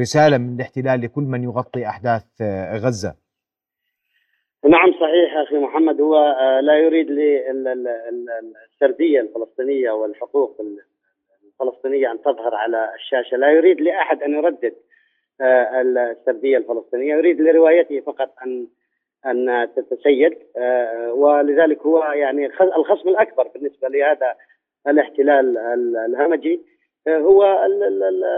رسالة 0.00 0.38
من 0.38 0.54
الاحتلال 0.54 1.00
لكل 1.00 1.22
من 1.22 1.42
يغطي 1.42 1.86
أحداث 1.86 2.42
غزة. 2.84 3.14
نعم 4.64 4.92
صحيح 4.92 5.36
أخي 5.46 5.58
محمد 5.58 6.00
هو 6.00 6.16
لا 6.60 6.78
يريد 6.78 7.10
للسرديه 7.10 7.60
الفلسطينية 9.20 9.90
والحقوق 9.90 10.56
الفلسطينية 11.44 12.12
أن 12.12 12.22
تظهر 12.22 12.54
على 12.54 12.94
الشاشة، 12.94 13.36
لا 13.36 13.50
يريد 13.50 13.80
لأحد 13.80 14.22
أن 14.22 14.32
يردد 14.32 14.74
السردية 15.40 16.56
الفلسطينية، 16.56 17.14
يريد 17.14 17.40
لروايته 17.40 18.00
فقط 18.00 18.30
ان 18.46 18.66
أن 19.26 19.68
تتسيد 19.76 20.38
ولذلك 21.10 21.82
هو 21.82 22.04
يعني 22.04 22.46
الخصم 22.60 23.08
الأكبر 23.08 23.48
بالنسبة 23.54 23.88
لهذا 23.88 24.34
الاحتلال 24.88 25.58
الهمجي. 26.08 26.60
هو 27.08 27.66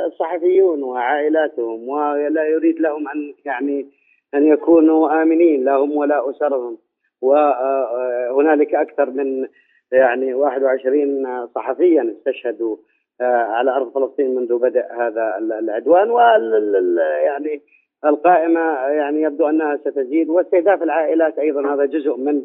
الصحفيون 0.07 0.83
وعائلاتهم 0.83 1.89
ولا 1.89 2.45
يريد 2.45 2.81
لهم 2.81 3.09
أن 3.09 3.35
يعني 3.45 3.87
أن 4.35 4.47
يكونوا 4.47 5.23
آمنين 5.23 5.65
لهم 5.65 5.97
ولا 5.97 6.31
أسرهم. 6.31 6.79
وهنالك 7.23 8.75
أكثر 8.75 9.11
من 9.11 9.49
يعني 9.93 10.35
21 10.35 11.47
صحفيا 11.55 12.15
استشهدوا 12.19 12.77
على 13.21 13.71
أرض 13.71 13.93
فلسطين 13.93 14.35
منذ 14.35 14.59
بدء 14.59 14.85
هذا 14.93 15.39
العدوان 15.39 16.11
وال 16.11 16.99
يعني 17.25 17.63
القائمة 18.05 18.61
يعني 18.89 19.23
يبدو 19.23 19.49
أنها 19.49 19.77
ستزيد 19.77 20.29
واستهداف 20.29 20.83
العائلات 20.83 21.39
أيضا. 21.39 21.75
هذا 21.75 21.85
جزء 21.85 22.17
من 22.17 22.43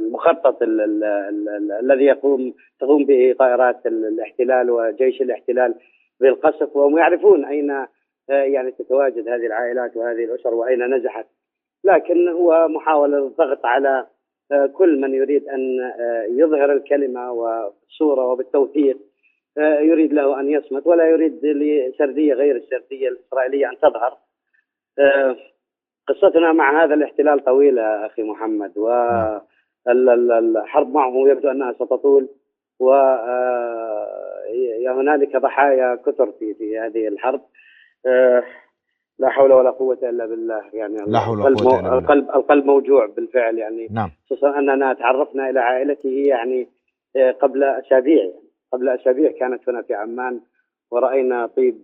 المخطط 0.00 0.62
الذي 1.82 2.04
يقوم 2.04 2.54
تقوم 2.80 3.04
به 3.04 3.34
طائرات 3.38 3.86
الاحتلال 3.86 4.70
وجيش 4.70 5.22
الاحتلال 5.22 5.74
بالقصف. 6.20 6.76
وهم 6.76 6.98
يعرفون 6.98 7.44
أين 7.44 7.86
يعني 8.28 8.70
تتواجد 8.70 9.28
هذه 9.28 9.46
العائلات 9.46 9.96
وهذه 9.96 10.24
الأسر 10.24 10.54
وأين 10.54 10.94
نزحت. 10.94 11.26
لكن 11.84 12.28
هو 12.28 12.68
محاولة 12.68 13.18
الضغط 13.18 13.66
على 13.66 14.06
كل 14.72 15.00
من 15.00 15.14
يريد 15.14 15.48
أن 15.48 15.90
يظهر 16.30 16.72
الكلمة 16.72 17.32
والصورة 17.32 18.26
وبالتوثيق 18.26 18.98
يريد 19.58 20.12
له 20.12 20.40
أن 20.40 20.50
يصمت 20.50 20.86
ولا 20.86 21.08
يريد 21.08 21.44
لسردية 21.44 22.34
غير 22.34 22.56
السردية 22.56 23.08
الإسرائيلية 23.08 23.70
أن 23.70 23.76
تظهر. 23.78 24.18
قصتنا 26.08 26.52
مع 26.52 26.84
هذا 26.84 26.94
الاحتلال 26.94 27.44
طويلة 27.44 28.06
أخي 28.06 28.22
محمد 28.22 28.78
والحرب 29.86 30.92
معه 30.94 31.28
يبدو 31.28 31.50
أنها 31.50 31.72
ستطول 31.72 32.28
و 32.80 32.92
هنالك 34.88 35.36
ضحايا 35.36 35.94
كثر 36.06 36.32
في 36.32 36.54
في 36.54 36.78
هذه 36.78 37.08
الحرب. 37.08 37.40
لا 39.18 39.28
حول 39.28 39.52
ولا 39.52 39.70
قوة 39.70 39.98
إلا 40.02 40.26
بالله. 40.26 40.62
يعني 40.72 40.96
لا 41.06 41.18
حول 41.18 41.40
ولا 41.40 41.56
قوة 41.56 41.80
إلا 41.80 41.82
بالله. 41.82 41.98
القلب 41.98 42.30
القلب 42.30 42.64
موجوع 42.66 43.06
بالفعل 43.06 43.58
يعني. 43.58 43.88
نعم. 43.90 44.10
خصوصا 44.26 44.58
أننا 44.58 44.92
تعرفنا 44.92 45.50
إلى 45.50 45.60
عائلته 45.60 46.08
يعني 46.26 46.68
قبل 47.40 47.64
أسابيع 47.64 48.22
يعني 48.24 48.42
قبل 48.72 48.88
أسابيع 48.88 49.30
كانت 49.32 49.68
هنا 49.68 49.82
في 49.82 49.94
عمان 49.94 50.40
ورأينا 50.90 51.46
طيب 51.46 51.76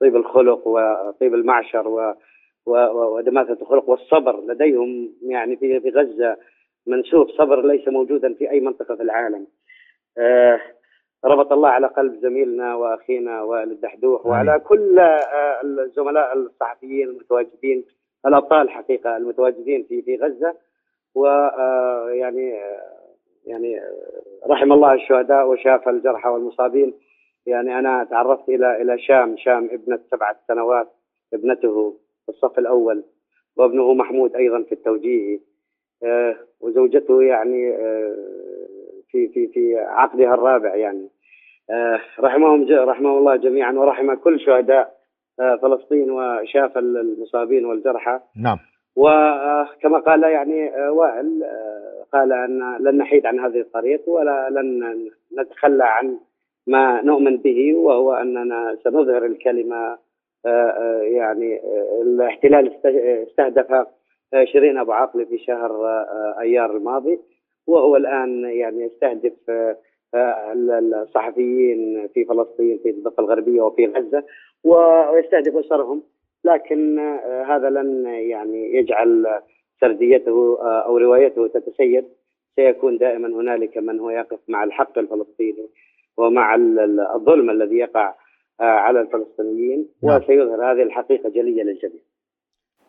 طيب 0.00 0.16
الخلق 0.16 0.66
وطيب 0.68 1.34
المعشر 1.34 1.88
و 1.88 2.14
ودماثة 3.16 3.52
الخلق 3.62 3.88
والصبر. 3.88 4.40
لديهم 4.40 5.14
يعني 5.22 5.56
في 5.56 5.80
في 5.80 5.90
غزة 5.90 6.36
منسوب 6.86 7.30
صبر 7.30 7.66
ليس 7.66 7.88
موجودا 7.88 8.34
في 8.34 8.50
أي 8.50 8.60
منطقة 8.60 8.96
في 8.96 9.02
العالم. 9.02 9.46
آه 10.18 10.60
ربط 11.24 11.52
الله 11.52 11.68
على 11.68 11.86
قلب 11.86 12.14
زميلنا 12.14 12.74
وأخينا 12.74 13.42
وائل 13.42 13.70
الدحدوح 13.70 14.26
وعلى 14.26 14.58
كل 14.58 14.98
آه 14.98 15.60
الزملاء 15.62 16.36
الصحفيين 16.36 17.08
المتواجدين 17.08 17.84
الأبطال 18.26 18.70
حقيقة 18.70 19.16
المتواجدين 19.16 19.84
في 19.88 20.02
في 20.02 20.16
غزة. 20.16 20.54
ويعني 21.14 22.54
يعني 23.46 23.80
رحم 24.46 24.72
الله 24.72 24.94
الشهداء 24.94 25.48
وشاف 25.48 25.88
الجرحى 25.88 26.28
والمصابين. 26.28 26.94
يعني 27.46 27.78
أنا 27.78 28.04
تعرفت 28.04 28.48
إلى 28.48 28.82
إلى 28.82 28.98
شام 28.98 29.36
شام 29.36 29.68
ابنة 29.72 29.98
سبعة 30.10 30.36
سنوات 30.48 30.88
ابنته 31.34 31.96
في 32.26 32.28
الصف 32.28 32.58
الأول 32.58 33.04
وابنه 33.56 33.94
محمود 33.94 34.36
أيضا 34.36 34.62
في 34.62 34.72
التوجيه 34.72 35.40
آه، 36.02 36.36
وزوجته 36.60 37.22
يعني 37.22 37.70
آه، 37.70 38.16
في 39.10 39.28
في 39.28 39.48
في 39.48 39.78
عقدها 39.78 40.34
الرابع 40.34 40.74
يعني. 40.74 41.04
آه، 41.04 41.13
رحمهم 42.20 42.66
رحمه 42.70 43.18
الله 43.18 43.36
جميعا 43.36 43.72
ورحم 43.72 44.14
كل 44.14 44.40
شهداء 44.40 44.94
فلسطين 45.62 46.10
وشاف 46.10 46.78
المصابين 46.78 47.64
والجرحى. 47.64 48.20
نعم. 48.42 48.58
وكما 48.96 49.98
قال 49.98 50.22
يعني 50.22 50.88
وائل 50.88 51.44
قال 52.12 52.32
أن 52.32 52.76
لن 52.80 52.98
نحيد 52.98 53.26
عن 53.26 53.40
هذه 53.40 53.60
الطريق 53.60 54.08
ولا 54.08 54.50
لن 54.50 54.94
نتخلى 55.38 55.84
عن 55.84 56.18
ما 56.66 57.02
نؤمن 57.02 57.36
به 57.36 57.74
وهو 57.76 58.12
أننا 58.12 58.78
سنظهر 58.84 59.26
الكلمة 59.26 59.98
يعني 61.02 61.60
الاحتلال 62.02 62.72
استهدف 63.28 63.86
شيرين 64.44 64.78
أبو 64.78 64.92
عاقله 64.92 65.24
في 65.24 65.38
شهر 65.38 66.04
أيار 66.40 66.76
الماضي 66.76 67.20
وهو 67.66 67.96
الآن 67.96 68.44
يعني 68.44 68.82
يستهدف 68.84 69.32
الصحفيين 70.14 72.08
في 72.14 72.24
فلسطين 72.24 72.78
في 72.82 72.90
الضفة 72.90 73.22
الغربية 73.22 73.62
وفي 73.62 73.86
غزة 73.86 74.24
ويستهدف 74.64 75.56
أسرهم 75.56 76.02
لكن 76.44 76.98
هذا 77.48 77.70
لن 77.70 78.06
يعني 78.06 78.74
يجعل 78.74 79.26
سرديته 79.80 80.58
أو 80.60 80.96
روايته 80.96 81.46
تتسيد 81.48 82.04
سيكون 82.56 82.98
دائما 82.98 83.28
هنالك 83.28 83.78
من 83.78 84.00
هو 84.00 84.10
يقف 84.10 84.38
مع 84.48 84.64
الحق 84.64 84.98
الفلسطيني 84.98 85.68
ومع 86.16 86.54
الظلم 87.14 87.50
الذي 87.50 87.76
يقع 87.76 88.14
على 88.60 89.00
الفلسطينيين 89.00 89.88
نعم. 90.02 90.22
وسيظهر 90.22 90.72
هذه 90.72 90.82
الحقيقة 90.82 91.28
جليه 91.28 91.62
للجميع. 91.62 92.00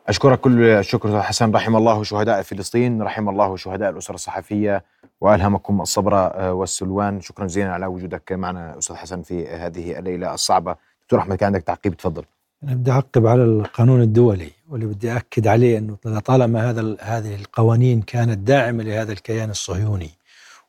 أشكرك 0.08 0.40
كل 0.40 0.64
الشكر 0.64 1.22
حسن. 1.22 1.52
رحم 1.52 1.76
الله 1.76 2.04
شهداء 2.04 2.42
فلسطين 2.42 3.02
رحم 3.02 3.30
الله 3.30 3.56
شهداء 3.56 3.90
الأسرة 3.90 4.16
الصحفية 4.16 4.84
وألهمكم 5.22 5.82
الصبر 5.82 6.16
آه، 6.16 6.54
والسلوان. 6.54 7.22
شكرا 7.22 7.46
جزيلا 7.46 7.74
على 7.74 7.86
وجودك 7.86 8.32
معنا 8.32 8.78
أستاذ 8.78 8.96
حسن 8.96 9.22
في 9.22 9.48
هذه 9.48 10.00
الليلة 10.00 10.34
الصعبة. 10.34 10.76
دكتور 11.04 11.20
أحمد 11.20 11.38
كان 11.38 11.48
عندك 11.48 11.64
تعقيب؟ 11.64 11.98
تفضل. 11.98 12.24
أنا 12.64 12.74
بدي 12.74 12.92
أعقب 12.92 13.28
على 13.28 13.44
القانون 13.44 14.02
الدولي 14.02 14.52
واللي 14.70 14.86
بدي 14.86 15.18
أكد 15.18 15.48
عليه 15.48 15.78
إنه 15.78 15.96
طالما 16.20 16.70
هذا 16.70 16.98
هذه 17.02 17.36
القوانين 17.36 18.02
كانت 18.02 18.38
داعمة 18.38 18.84
لهذا 18.84 19.12
الكيان 19.12 19.50
الصهيوني 19.50 20.10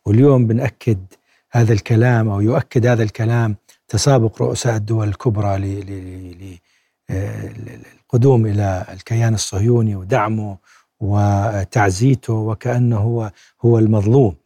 واليوم 0.06 0.46
بنأكد 0.46 0.98
هذا 1.50 1.72
الكلام 1.72 2.28
أو 2.28 2.40
يؤكد 2.40 2.86
هذا 2.86 3.02
الكلام 3.02 3.56
تسابق 3.88 4.42
رؤساء 4.42 4.76
الدول 4.76 5.08
الكبرى 5.08 5.56
للقدوم 7.10 8.46
إلى 8.46 8.84
الكيان 8.92 9.34
الصهيوني 9.34 9.96
ودعمه 9.96 10.56
وتعزيته 11.00 12.32
وكأنه 12.32 12.96
هو 12.96 13.30
هو 13.64 13.78
المظلوم. 13.78 14.36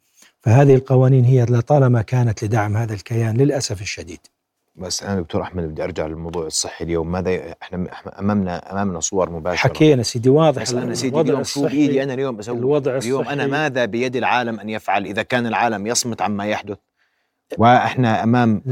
فهذه 0.40 0.74
القوانين 0.74 1.24
هي 1.24 1.44
لطالما 1.44 2.02
كانت 2.02 2.44
لدعم 2.44 2.76
هذا 2.76 2.94
الكيان 2.94 3.36
للأسف 3.36 3.80
الشديد. 3.82 4.20
بس 4.76 5.02
أنا 5.02 5.20
دكتور 5.20 5.42
أحمد 5.42 5.64
بدي 5.64 5.84
أرجع 5.84 6.06
للموضوع 6.06 6.46
الصحي 6.46 6.84
اليوم. 6.84 7.12
ماذا 7.12 7.54
إحنا 7.62 7.86
امامنا 8.18 8.72
أمامنا 8.72 9.00
صور 9.00 9.30
مباشرة. 9.30 9.68
حكينا 9.68 10.02
سيدي 10.02 10.28
واضح 10.28 10.62
بس 10.62 10.72
أنا 10.74 10.94
سيدي 10.94 11.20
اليوم 11.20 11.44
شو 11.44 11.62
بايدي 11.62 12.02
أنا 12.02 12.14
اليوم؟ 12.14 12.38
أسوي 12.38 12.58
الوضع 12.58 12.96
اليوم 12.96 13.20
الصحي. 13.20 13.34
أنا 13.34 13.46
ماذا 13.46 13.84
بيد 13.84 14.16
العالم 14.16 14.60
أن 14.60 14.68
يفعل 14.68 15.06
إذا 15.06 15.22
كان 15.22 15.46
العالم 15.46 15.86
يصمت 15.86 16.22
عما 16.22 16.46
يحدث؟ 16.46 16.78
وإحنا 17.58 18.22
أمام 18.22 18.62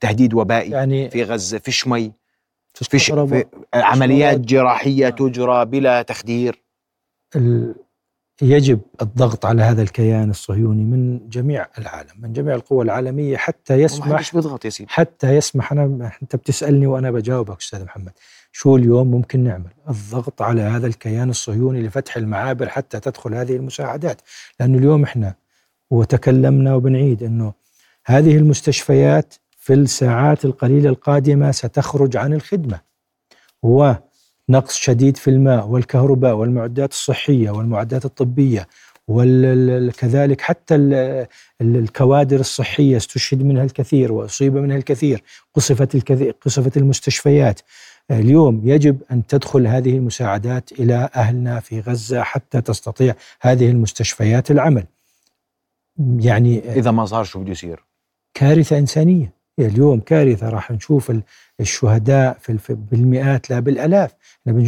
تهديد 0.00 0.34
وبائي 0.34 0.70
يعني 0.70 1.10
في 1.10 1.24
غزة 1.24 1.58
فيش 1.58 1.86
مي 1.86 2.12
فيش 2.74 3.10
في 3.10 3.44
عمليات 3.74 4.40
جراحية 4.40 5.08
تجرى 5.08 5.64
بلا 5.64 6.02
تخدير؟ 6.02 6.62
يجب 8.42 8.80
الضغط 9.02 9.46
على 9.46 9.62
هذا 9.62 9.82
الكيان 9.82 10.30
الصهيوني 10.30 10.84
من 10.84 11.28
جميع 11.28 11.66
العالم 11.78 12.10
من 12.18 12.32
جميع 12.32 12.54
القوى 12.54 12.84
العالمية 12.84 13.36
حتى 13.36 13.74
يسمح 13.74 14.34
بيضغط 14.34 14.64
يا 14.64 14.70
سيدي. 14.70 14.90
حتى 14.90 15.36
يسمح. 15.36 15.72
أنا 15.72 16.12
أنت 16.22 16.36
بتسألني 16.36 16.86
وأنا 16.86 17.10
بجاوبك 17.10 17.58
أستاذ 17.60 17.84
محمد. 17.84 18.12
شو 18.52 18.76
اليوم 18.76 19.10
ممكن 19.10 19.44
نعمل؟ 19.44 19.70
الضغط 19.88 20.42
على 20.42 20.62
هذا 20.62 20.86
الكيان 20.86 21.30
الصهيوني 21.30 21.82
لفتح 21.82 22.16
المعابر 22.16 22.68
حتى 22.68 23.00
تدخل 23.00 23.34
هذه 23.34 23.56
المساعدات. 23.56 24.20
لأنه 24.60 24.78
اليوم 24.78 25.02
إحنا 25.02 25.34
وتكلمنا 25.90 26.74
وبنعيد 26.74 27.22
أنه 27.22 27.52
هذه 28.06 28.36
المستشفيات 28.36 29.34
في 29.64 29.74
الساعات 29.74 30.44
القليلة 30.44 30.88
القادمة 30.90 31.50
ستخرج 31.50 32.16
عن 32.16 32.32
الخدمة. 32.32 32.80
و 33.62 33.92
نقص 34.48 34.74
شديد 34.74 35.16
في 35.16 35.30
الماء 35.30 35.66
والكهرباء 35.66 36.34
والمعدات 36.34 36.92
الصحية 36.92 37.50
والمعدات 37.50 38.04
الطبية 38.04 38.68
وكذلك 39.08 40.40
حتى 40.40 40.74
الكوادر 41.60 42.40
الصحية 42.40 42.96
استشهد 42.96 43.42
منها 43.42 43.64
الكثير 43.64 44.12
وأصيب 44.12 44.56
منها 44.56 44.76
الكثير 44.76 45.22
قصفت 45.54 45.94
الكثير 45.94 46.36
قصفت 46.40 46.76
المستشفيات. 46.76 47.60
اليوم 48.10 48.60
يجب 48.64 49.02
أن 49.10 49.26
تدخل 49.26 49.66
هذه 49.66 49.96
المساعدات 49.96 50.72
إلى 50.72 51.08
أهلنا 51.16 51.60
في 51.60 51.80
غزة 51.80 52.22
حتى 52.22 52.60
تستطيع 52.60 53.14
هذه 53.40 53.70
المستشفيات 53.70 54.50
العمل. 54.50 54.86
يعني 56.18 56.72
إذا 56.72 56.90
ما 56.90 57.06
صار 57.06 57.24
شو 57.24 57.40
بده 57.40 57.50
يصير؟ 57.50 57.84
كارثة 58.34 58.78
إنسانية. 58.78 59.43
اليوم 59.58 60.00
كارثة 60.00 60.48
راح 60.48 60.70
نشوف 60.70 61.12
الشهداء 61.60 62.38
في 62.40 62.76
بالمئات 62.90 63.50
لا 63.50 63.60
بالألاف. 63.60 64.14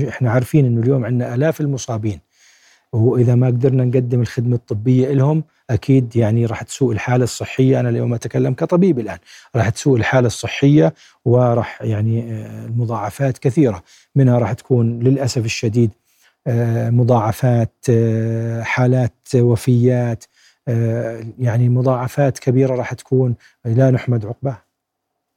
إحنا 0.09 0.31
عارفين 0.31 0.67
إنه 0.67 0.81
اليوم 0.81 1.05
عندنا 1.05 1.35
ألاف 1.35 1.61
المصابين. 1.61 2.21
واذا 2.93 3.35
ما 3.35 3.47
قدرنا 3.47 3.85
نقدم 3.85 4.21
الخدمة 4.21 4.57
الطبية 4.57 5.13
لهم 5.13 5.45
أكيد 5.71 6.17
يعني 6.17 6.47
راح 6.47 6.63
تسوء 6.63 6.93
الحالة 6.93 7.25
الصحية. 7.25 7.81
أنا 7.81 7.89
اليوم 7.89 8.15
أتكلم 8.15 8.55
كطبيب 8.55 8.99
الآن. 8.99 9.19
راح 9.57 9.69
تسوء 9.69 9.97
الحالة 9.99 10.27
الصحية 10.27 10.95
وراح 11.25 11.83
يعني 11.83 12.33
آه، 12.33 12.67
المضاعفات 12.67 13.39
كثيرة. 13.39 13.83
منها 14.15 14.39
راح 14.39 14.53
تكون 14.53 14.99
للأسف 14.99 15.45
الشديد 15.45 15.91
آه، 16.47 16.91
مضاعفات 16.91 17.73
آه، 17.91 18.63
حالات 18.63 19.15
وفيات 19.35 20.25
يعني 21.39 21.69
مضاعفات 21.69 22.39
كبيرة 22.39 22.75
راح 22.75 22.95
تكون. 22.95 23.35
لا 23.65 23.91
نحمد 23.91 24.27
عقباها 24.27 24.66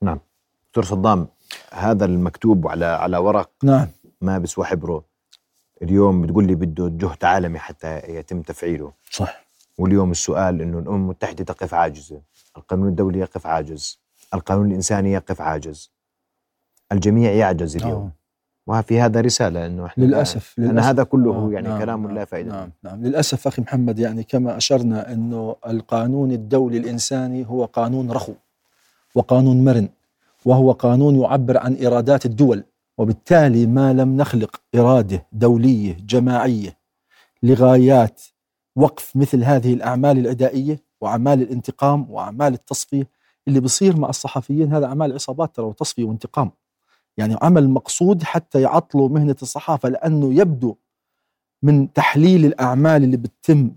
نعم. 0.02 0.20
دكتور 0.68 0.84
صدام 0.84 1.28
هذا 1.72 2.06
المكتوب 2.06 2.68
على 2.68 2.86
على 2.86 3.18
ورق 3.18 3.50
نعم. 3.64 3.88
ما 4.22 4.38
بسوى 4.38 4.66
حبره 4.66 5.04
اليوم 5.82 6.22
بتقول 6.22 6.48
لي 6.48 6.56
بده 6.56 6.88
جهد 6.88 7.26
عالمي 7.26 7.60
حتى 7.60 8.02
يتم 8.08 8.42
تفعيله. 8.42 8.92
صح. 9.12 9.46
واليوم 9.78 10.12
السؤال 10.12 10.62
إنه 10.62 10.80
الامم 10.80 10.96
المتحدة 10.96 11.44
تقف 11.44 11.74
عاجزة 11.74 12.22
القانون 12.58 12.88
الدولي 12.88 13.20
يقف 13.20 13.48
عاجز 13.48 14.00
القانون 14.34 14.68
الإنساني 14.68 15.12
يقف 15.12 15.42
عاجز. 15.42 15.92
الجميع 16.92 17.32
يعجز 17.32 17.76
اليوم. 17.76 17.92
أوه. 17.92 18.12
وفي 18.68 19.02
هذا 19.02 19.22
رسالة 19.22 19.66
أنه 19.66 19.86
إحنا 19.86 20.04
للأسف, 20.04 20.56
للأسف 20.58 20.72
أن 20.72 20.80
هذا 20.80 21.04
كله 21.04 21.32
آه 21.36 21.52
يعني 21.52 21.68
نعم 21.68 21.80
كلام 21.80 22.04
نعم 22.04 22.16
لا 22.16 22.26
فائدة. 22.26 22.52
نعم 22.52 22.72
نعم. 22.84 23.04
للأسف 23.04 23.48
أخي 23.48 23.62
محمد 23.62 24.00
يعني 24.00 24.24
كما 24.24 24.58
أشرنا 24.58 25.14
أنه 25.14 25.56
القانون 25.68 26.32
الدولي 26.32 26.78
الإنساني 26.78 27.46
هو 27.50 27.66
قانون 27.66 28.12
رخو. 28.12 28.34
وقانون 29.16 29.64
مرن 29.64 29.90
وهو 30.46 30.72
قانون 30.72 31.16
يعبر 31.16 31.58
عن 31.58 31.86
إرادات 31.86 32.26
الدول 32.26 32.64
وبالتالي 32.98 33.66
ما 33.66 33.94
لم 33.94 34.18
نخلق 34.18 34.62
إرادة 34.76 35.26
دولية 35.32 35.98
جماعية 36.00 36.78
لغايات 37.44 38.22
وقف 38.76 39.16
مثل 39.16 39.44
هذه 39.44 39.74
الأعمال 39.74 40.18
العدائيه 40.18 40.80
وأعمال 41.02 41.42
الانتقام 41.42 42.12
وأعمال 42.12 42.54
التصفية 42.54 43.08
اللي 43.48 43.60
بصير 43.60 43.98
مع 43.98 44.10
الصحفيين. 44.10 44.74
هذا 44.74 44.86
أعمال 44.86 45.14
عصابات 45.14 45.56
ترى 45.56 45.66
وتصفية 45.66 46.04
وانتقام. 46.04 46.52
يعني 47.18 47.36
عمل 47.42 47.70
مقصود 47.70 48.24
حتى 48.24 48.62
يعطلوا 48.62 49.10
مهنة 49.10 49.36
الصحافة 49.42 49.90
لأنه 49.90 50.34
يبدو 50.34 50.76
من 51.64 51.94
تحليل 51.94 52.46
الأعمال 52.46 53.04
اللي 53.04 53.18
بتتم 53.18 53.72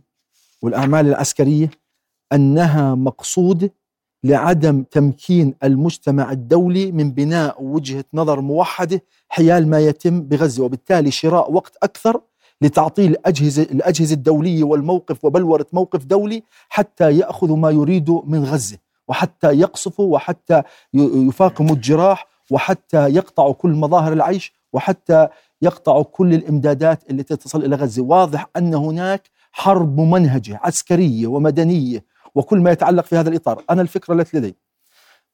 والأعمال 0.63 1.07
العسكرية 1.07 1.71
أنها 2.33 2.95
مقصوده 2.95 3.73
لعدم 4.25 4.83
تمكين 4.91 5.55
المجتمع 5.65 6.33
الدولي 6.33 6.93
من 6.93 7.11
بناء 7.11 7.63
وجهة 7.63 8.05
نظر 8.15 8.41
موحدة 8.41 9.03
حيال 9.29 9.69
ما 9.69 9.81
يتم 9.81 10.21
بغزة. 10.21 10.65
وبالتالي 10.65 11.11
شراء 11.11 11.53
وقت 11.53 11.77
أكثر 11.83 12.21
لتعطيل 12.61 13.11
الاجهزه 13.11 13.63
الأجهزة 13.63 14.15
الدولية 14.15 14.65
والموقف 14.65 15.25
وبلورة 15.25 15.67
موقف 15.73 16.05
دولي 16.05 16.43
حتى 16.69 17.19
ياخذوا 17.19 17.57
ما 17.57 17.71
يريدوا 17.71 18.23
من 18.27 18.45
غزة. 18.45 18.79
وحتى 19.09 19.53
يقصفوا 19.53 20.15
وحتى 20.15 20.63
يفاقموا 20.95 21.75
الجراح 21.75 22.27
وحتى 22.51 23.09
يقطعوا 23.09 23.53
كل 23.53 23.71
مظاهر 23.71 24.13
العيش 24.13 24.53
وحتى 24.73 25.29
يقطعوا 25.63 26.03
كل 26.03 26.35
الإمدادات 26.35 27.11
اللي 27.11 27.23
تصل 27.23 27.65
إلى 27.65 27.77
غزة، 27.77 28.03
واضح 28.03 28.49
أن 28.57 28.75
هناك 28.75 29.31
حرب 29.53 30.01
ممنهجة 30.01 30.61
عسكرية 30.63 31.27
ومدنية 31.27 32.05
وكل 32.35 32.59
ما 32.59 32.71
يتعلق 32.71 33.05
في 33.05 33.17
هذا 33.17 33.29
الإطار. 33.29 33.65
أنا 33.71 33.83
الفكرة 33.83 34.15
التي 34.15 34.37
لدي 34.37 34.57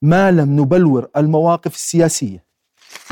ما 0.03 0.31
لم 0.31 0.61
نبلور 0.61 1.09
المواقف 1.17 1.75
السياسية 1.75 2.45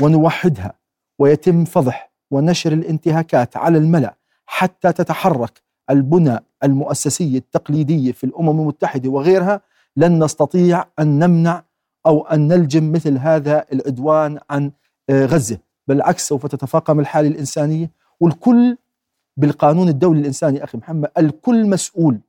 ونوحدها 0.01 0.73
ويتم 1.19 1.65
فضح 1.65 2.11
ونشر 2.31 2.73
الانتهاكات 2.73 3.57
على 3.57 3.77
الملأ 3.77 4.15
حتى 4.45 4.93
تتحرك 4.93 5.61
البنى 5.89 6.39
المؤسسية 6.63 7.37
التقليدية 7.37 8.11
في 8.11 8.23
الأمم 8.23 8.59
المتحدة 8.61 9.09
وغيرها 9.09 9.61
لن 9.97 10.23
نستطيع 10.23 10.85
أن 10.99 11.19
نمنع 11.19 11.63
أو 12.05 12.27
أن 12.27 12.47
نلجم 12.47 12.91
مثل 12.91 13.17
هذا 13.17 13.65
العدوان 13.73 14.39
عن 14.49 14.71
آه، 15.09 15.25
غزة. 15.25 15.57
بالعكس 15.87 16.27
سوف 16.27 16.45
تتفاقم 16.45 16.99
الحالة 16.99 17.27
الإنسانية 17.27 17.91
والكل 18.19 18.77
بالقانون 19.37 19.89
الدولي 19.89 20.19
الإنساني. 20.19 20.63
أخي 20.63 20.77
محمد 20.77 21.11
الكل 21.17 21.69
مسؤول 21.69 22.19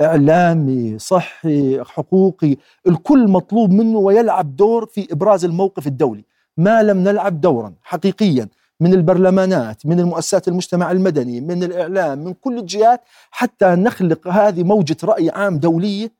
إعلامي 0.00 0.98
صحي 0.98 1.80
حقوقي 1.84 2.56
الكل 2.86 3.28
مطلوب 3.28 3.70
منه 3.70 3.98
ويلعب 3.98 4.56
دور 4.56 4.86
في 4.86 5.12
إبراز 5.12 5.44
الموقف 5.44 5.86
الدولي. 5.86 6.24
ما 6.56 6.82
لم 6.82 6.98
نلعب 6.98 7.40
دورا 7.40 7.74
حقيقيا 7.82 8.48
من 8.80 8.92
البرلمانات 8.94 9.86
من 9.86 10.00
المؤسسات 10.00 10.48
المجتمع 10.48 10.90
المدني 10.90 11.40
من 11.40 11.62
الإعلام 11.64 12.18
من 12.18 12.34
كل 12.34 12.58
الجهات 12.58 13.00
حتى 13.30 13.66
نخلق 13.66 14.28
هذه 14.28 14.62
موجة 14.62 14.96
رأي 15.04 15.30
عام 15.30 15.58
دولية 15.58 16.12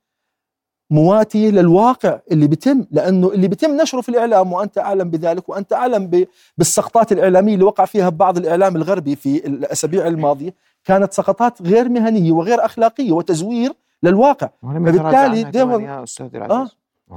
مواتية 0.90 1.50
للواقع 1.50 2.18
اللي 2.32 2.46
بيتم. 2.46 2.84
لأنه 2.90 3.28
اللي 3.32 3.48
بيتم 3.48 3.76
نشره 3.76 4.00
في 4.00 4.08
الإعلام 4.08 4.52
وأنت 4.52 4.78
أعلم 4.78 5.10
بذلك 5.10 5.48
وأنت 5.48 5.72
أعلم 5.72 6.26
بالسقطات 6.58 7.12
الإعلامية 7.12 7.54
اللي 7.54 7.64
وقع 7.64 7.84
فيها 7.84 8.08
بعض 8.08 8.36
الإعلام 8.38 8.76
الغربي 8.76 9.16
في 9.16 9.46
الأسابيع 9.46 10.06
الماضية 10.06 10.54
كانت 10.84 11.12
سقطات 11.12 11.62
غير 11.62 11.88
مهنية 11.88 12.32
وغير 12.32 12.64
أخلاقية 12.64 13.12
وتزوير 13.12 13.72
للواقع. 14.02 14.48
فبالتالي 14.62 15.42
دور 15.50 15.80
آه. 16.50 16.68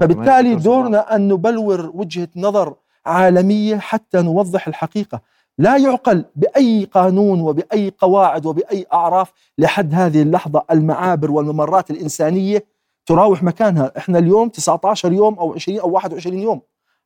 فبالتالي 0.01 0.55
دورنا 0.55 1.15
أن 1.15 1.27
نبلور 1.27 1.91
وجهة 1.93 2.27
نظر 2.35 2.75
عالمية 3.05 3.77
حتى 3.77 4.21
نوضح 4.21 4.67
الحقيقة. 4.67 5.21
لا 5.57 5.77
يعقل 5.77 6.25
بأي 6.35 6.85
قانون 6.85 7.41
وبأي 7.41 7.91
قواعد 7.99 8.45
وبأي 8.45 8.85
أعراف 8.93 9.31
لحد 9.57 9.93
هذه 9.93 10.21
اللحظة 10.21 10.63
المعابر 10.71 11.31
والممرات 11.31 11.91
الإنسانية 11.91 12.65
تراوح 13.05 13.43
مكانها. 13.43 13.91
إحنا 13.97 14.19
اليوم 14.19 14.49
19 14.49 15.13
يوم 15.13 15.33
أو 15.33 15.53
20 15.53 15.79
أو 15.79 15.89
21 15.89 16.39
يوم 16.39 16.61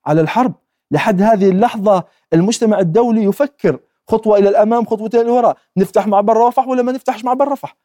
على 0.06 0.22
الحرب. 0.22 0.54
لحد 0.92 1.22
هذه 1.22 1.50
اللحظة 1.50 2.04
المجتمع 2.34 2.80
الدولي 2.80 3.24
يفكر 3.24 3.80
خطوة 4.08 4.38
إلى 4.38 4.50
الأمام 4.50 4.86
خطوتين 4.86 5.22
للوراء 5.22 5.58
نفتح 5.78 6.08
معبر 6.08 6.38
رفح 6.38 6.68
ولا 6.68 6.82
ما 6.82 6.92
نفتحش 6.92 7.26
معبر 7.26 7.48
رفح؟ 7.48 7.78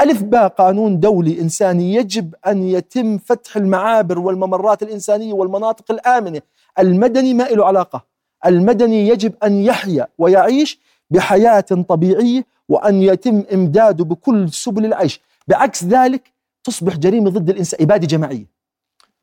ألف 0.00 0.22
باء 0.22 0.48
قانون 0.48 1.00
دولي 1.00 1.40
إنساني 1.40 1.94
يجب 1.94 2.34
أن 2.46 2.62
يتم 2.62 3.18
فتح 3.18 3.56
المعابر 3.56 4.18
والممرات 4.18 4.82
الإنسانية 4.82 5.32
والمناطق 5.32 5.90
الآمنة. 5.90 6.42
المدني 6.78 7.34
ما 7.34 7.42
له 7.42 7.66
علاقة. 7.66 8.04
المدني 8.46 9.08
يجب 9.08 9.34
أن 9.44 9.52
يحيا 9.52 10.06
ويعيش 10.18 10.80
بحياة 11.10 11.60
طبيعية 11.60 12.46
وأن 12.68 13.02
يتم 13.02 13.44
إمداده 13.52 14.04
بكل 14.04 14.50
سبل 14.52 14.84
العيش. 14.84 15.20
بعكس 15.48 15.84
ذلك 15.84 16.32
تصبح 16.64 16.96
جريمة 16.96 17.30
ضد 17.30 17.50
الإنسان 17.50 17.82
إبادة 17.82 18.06
جماعية. 18.06 18.55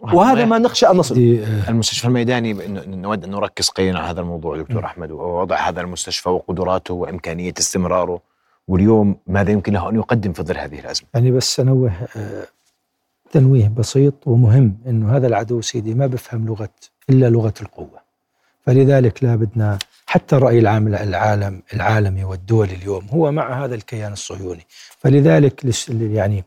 وهذا 0.03 0.45
ما 0.45 0.57
نخشى 0.57 0.87
أن 0.87 0.95
نصل 0.95 1.15
آه، 1.15 1.69
المستشفى 1.69 2.07
الميداني 2.07 2.53
نود 2.87 3.23
أن 3.23 3.31
نركز 3.31 3.69
قليلا 3.69 3.99
على 3.99 4.09
هذا 4.09 4.21
الموضوع 4.21 4.57
دكتور 4.57 4.85
أحمد 4.85 5.11
ووضع 5.11 5.55
هذا 5.55 5.81
المستشفى 5.81 6.29
وقدراته 6.29 6.93
وإمكانية 6.93 7.53
استمراره 7.59 8.21
واليوم 8.67 9.15
ماذا 9.27 9.51
يمكن 9.51 9.73
له 9.73 9.89
أن 9.89 9.95
يقدم 9.95 10.33
في 10.33 10.43
ظل 10.43 10.57
هذه 10.57 10.79
الأزمة؟ 10.79 11.07
يعني 11.13 11.31
بس 11.31 11.59
انوه 11.59 11.91
آه، 12.15 12.47
تنويه 13.31 13.67
بسيط 13.67 14.13
ومهم 14.25 14.77
انه 14.87 15.17
هذا 15.17 15.27
العدو 15.27 15.61
سيدي 15.61 15.93
ما 15.93 16.07
بفهم 16.07 16.45
لغة 16.45 16.69
إلا 17.09 17.29
لغة 17.29 17.53
القوة. 17.61 18.03
فلذلك 18.65 19.23
لا 19.23 19.35
بدنا 19.35 19.79
حتى 20.05 20.35
الرأي 20.35 20.59
العام 20.59 20.87
العالم 20.87 21.61
العالمي 21.73 22.23
والدولي 22.23 22.73
اليوم 22.73 23.07
هو 23.13 23.31
مع 23.31 23.65
هذا 23.65 23.75
الكيان 23.75 24.13
الصهيوني، 24.13 24.65
فلذلك 24.99 25.65
يعني 25.89 26.43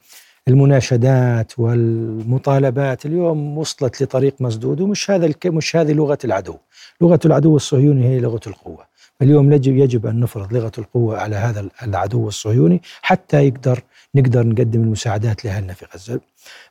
المناشدات 0.49 1.59
والمطالبات 1.59 3.07
اليوم 3.07 3.59
وصلت 3.59 4.03
لطريق 4.03 4.35
مسدود 4.41 4.81
ومش 4.81 5.11
هذا 5.11 5.33
مش 5.47 5.77
هذه 5.77 5.93
لغة 5.93 6.19
العدو، 6.25 6.57
لغة 7.01 7.21
العدو 7.25 7.57
الصهيوني 7.57 8.05
هي 8.09 8.21
لغة 8.21 8.41
القوة. 8.47 8.87
فاليوم 9.21 9.53
يجب 9.53 9.77
يجب 9.77 10.07
أن 10.07 10.21
نفرض 10.21 10.53
لغة 10.53 10.73
القوة 10.79 11.19
على 11.19 11.37
هذا 11.37 11.69
العدو 11.83 12.29
الصهيوني 12.29 12.83
حتى 13.03 13.47
يقدر 13.47 13.83
نقدر 14.15 14.47
نقدم 14.47 14.83
المساعدات 14.83 15.45
لاهلنا 15.45 15.73
في 15.73 15.87
غزه. 15.95 16.21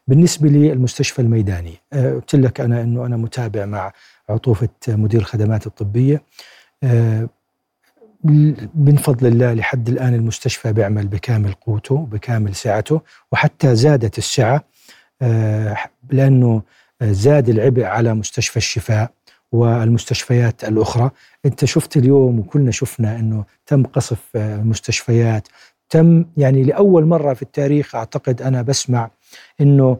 بالنسبة 0.08 0.50
للمستشفى 0.50 1.22
الميداني 1.22 1.74
آه، 1.94 2.14
قلت 2.14 2.36
لك 2.36 2.62
أنا 2.62 2.82
إنه 2.82 3.06
أنا 3.06 3.18
متابع 3.18 3.66
مع 3.66 3.92
عطوفة 4.30 4.70
مدير 4.88 5.20
الخدمات 5.20 5.68
الطبية 5.68 6.22
آه، 6.84 7.30
من 8.76 8.96
فضل 8.96 9.28
الله 9.28 9.54
لحد 9.54 9.90
الآن 9.90 10.14
المستشفى 10.14 10.74
بيعمل 10.74 11.08
بكامل 11.08 11.54
قوته 11.54 11.98
بكامل 12.12 12.56
سعته 12.56 13.02
وحتى 13.32 13.76
زادت 13.76 14.18
السعة 14.18 14.64
آه، 15.22 15.78
لأنه 16.10 16.62
زاد 17.04 17.50
العبء 17.50 17.84
على 17.84 18.14
مستشفى 18.14 18.58
الشفاء 18.58 19.12
والمستشفيات 19.52 20.64
الأخرى. 20.64 21.12
أنت 21.46 21.66
شفت 21.66 21.98
اليوم 21.98 22.40
وكلنا 22.40 22.72
شفنا 22.72 23.16
أنه 23.16 23.46
تم 23.66 23.84
قصف 23.84 24.20
المستشفيات 24.36 25.48
تم 25.90 26.26
يعني 26.38 26.64
لأول 26.64 27.06
مرة 27.06 27.34
في 27.34 27.42
التاريخ 27.42 27.96
أعتقد 27.96 28.42
أنا 28.42 28.62
بسمع 28.62 29.10
أنه 29.62 29.98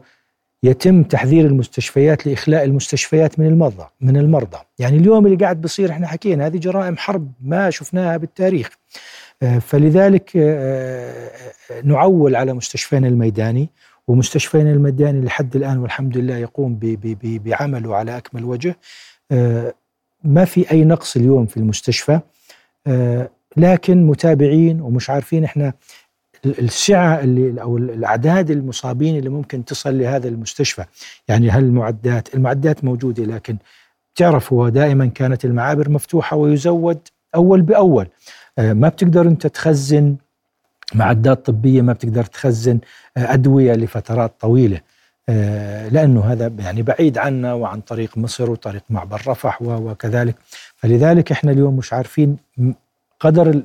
يتم 0.66 1.02
تحذير 1.02 1.46
المستشفيات 1.46 2.26
لإخلاء 2.26 2.64
المستشفيات 2.64 3.38
من 3.38 3.46
المرضى 3.46 3.86
من 4.00 4.16
المرضى. 4.16 4.58
يعني 4.78 4.96
اليوم 4.96 5.26
اللي 5.26 5.36
قاعد 5.36 5.60
بصير 5.60 5.90
إحنا 5.90 6.06
حكينا 6.06 6.46
هذه 6.46 6.56
جرائم 6.56 6.96
حرب 6.96 7.32
ما 7.40 7.70
شفناها 7.70 8.16
بالتاريخ. 8.16 8.70
آه، 9.42 9.58
فلذلك 9.58 10.36
آه، 10.36 11.30
آه، 11.70 11.80
نعول 11.84 12.36
على 12.36 12.52
مستشفينا 12.52 13.08
الميداني 13.08 13.70
ومستشفينا 14.08 14.70
الميداني 14.70 15.24
لحد 15.24 15.56
الآن 15.56 15.78
والحمد 15.78 16.18
لله 16.18 16.36
يقوم 16.36 16.78
بعمله 17.22 17.96
على 17.96 18.16
أكمل 18.16 18.44
وجه. 18.44 18.76
ما 20.24 20.44
في 20.44 20.70
أي 20.70 20.84
نقص 20.84 21.16
اليوم 21.16 21.46
في 21.46 21.56
المستشفى. 21.56 22.20
لكن 23.56 24.06
متابعين 24.06 24.80
ومش 24.80 25.10
عارفين 25.10 25.44
إحنا 25.44 25.72
السعة 26.46 27.20
اللي 27.20 27.62
أو 27.62 27.76
الأعداد 27.76 28.50
المصابين 28.50 29.18
اللي 29.18 29.30
ممكن 29.30 29.64
تصل 29.64 29.98
لهذا 29.98 30.28
المستشفى. 30.28 30.84
يعني 31.28 31.50
هل 31.50 31.64
المعدات 31.64 32.34
المعدات 32.34 32.84
موجودة 32.84 33.24
لكن 33.24 33.56
تعرف 34.14 34.52
هو 34.52 34.68
دائما 34.68 35.06
كانت 35.06 35.44
المعابر 35.44 35.90
مفتوحة 35.90 36.36
ويزود 36.36 36.98
أول 37.34 37.62
بأول. 37.62 38.08
آه، 38.58 38.72
ما 38.72 38.88
بتقدر 38.88 39.28
أنت 39.28 39.46
تخزن 39.46 40.16
معدات 40.94 41.46
طبية 41.46 41.82
ما 41.82 41.92
بتقدر 41.92 42.24
تخزن 42.24 42.78
آه، 43.16 43.32
أدوية 43.34 43.72
لفترات 43.72 44.40
طويلة. 44.40 44.80
آه، 45.28 45.88
لأنه 45.88 46.20
هذا 46.20 46.52
يعني 46.58 46.82
بعيد 46.82 47.18
عنا 47.18 47.54
وعن 47.54 47.80
طريق 47.80 48.18
مصر 48.18 48.50
وطريق 48.50 48.82
معبر 48.90 49.22
رفح 49.26 49.62
وكذلك. 49.62 50.34
فلذلك 50.76 51.32
إحنا 51.32 51.52
اليوم 51.52 51.76
مش 51.76 51.92
عارفين 51.92 52.36
قدر 53.20 53.62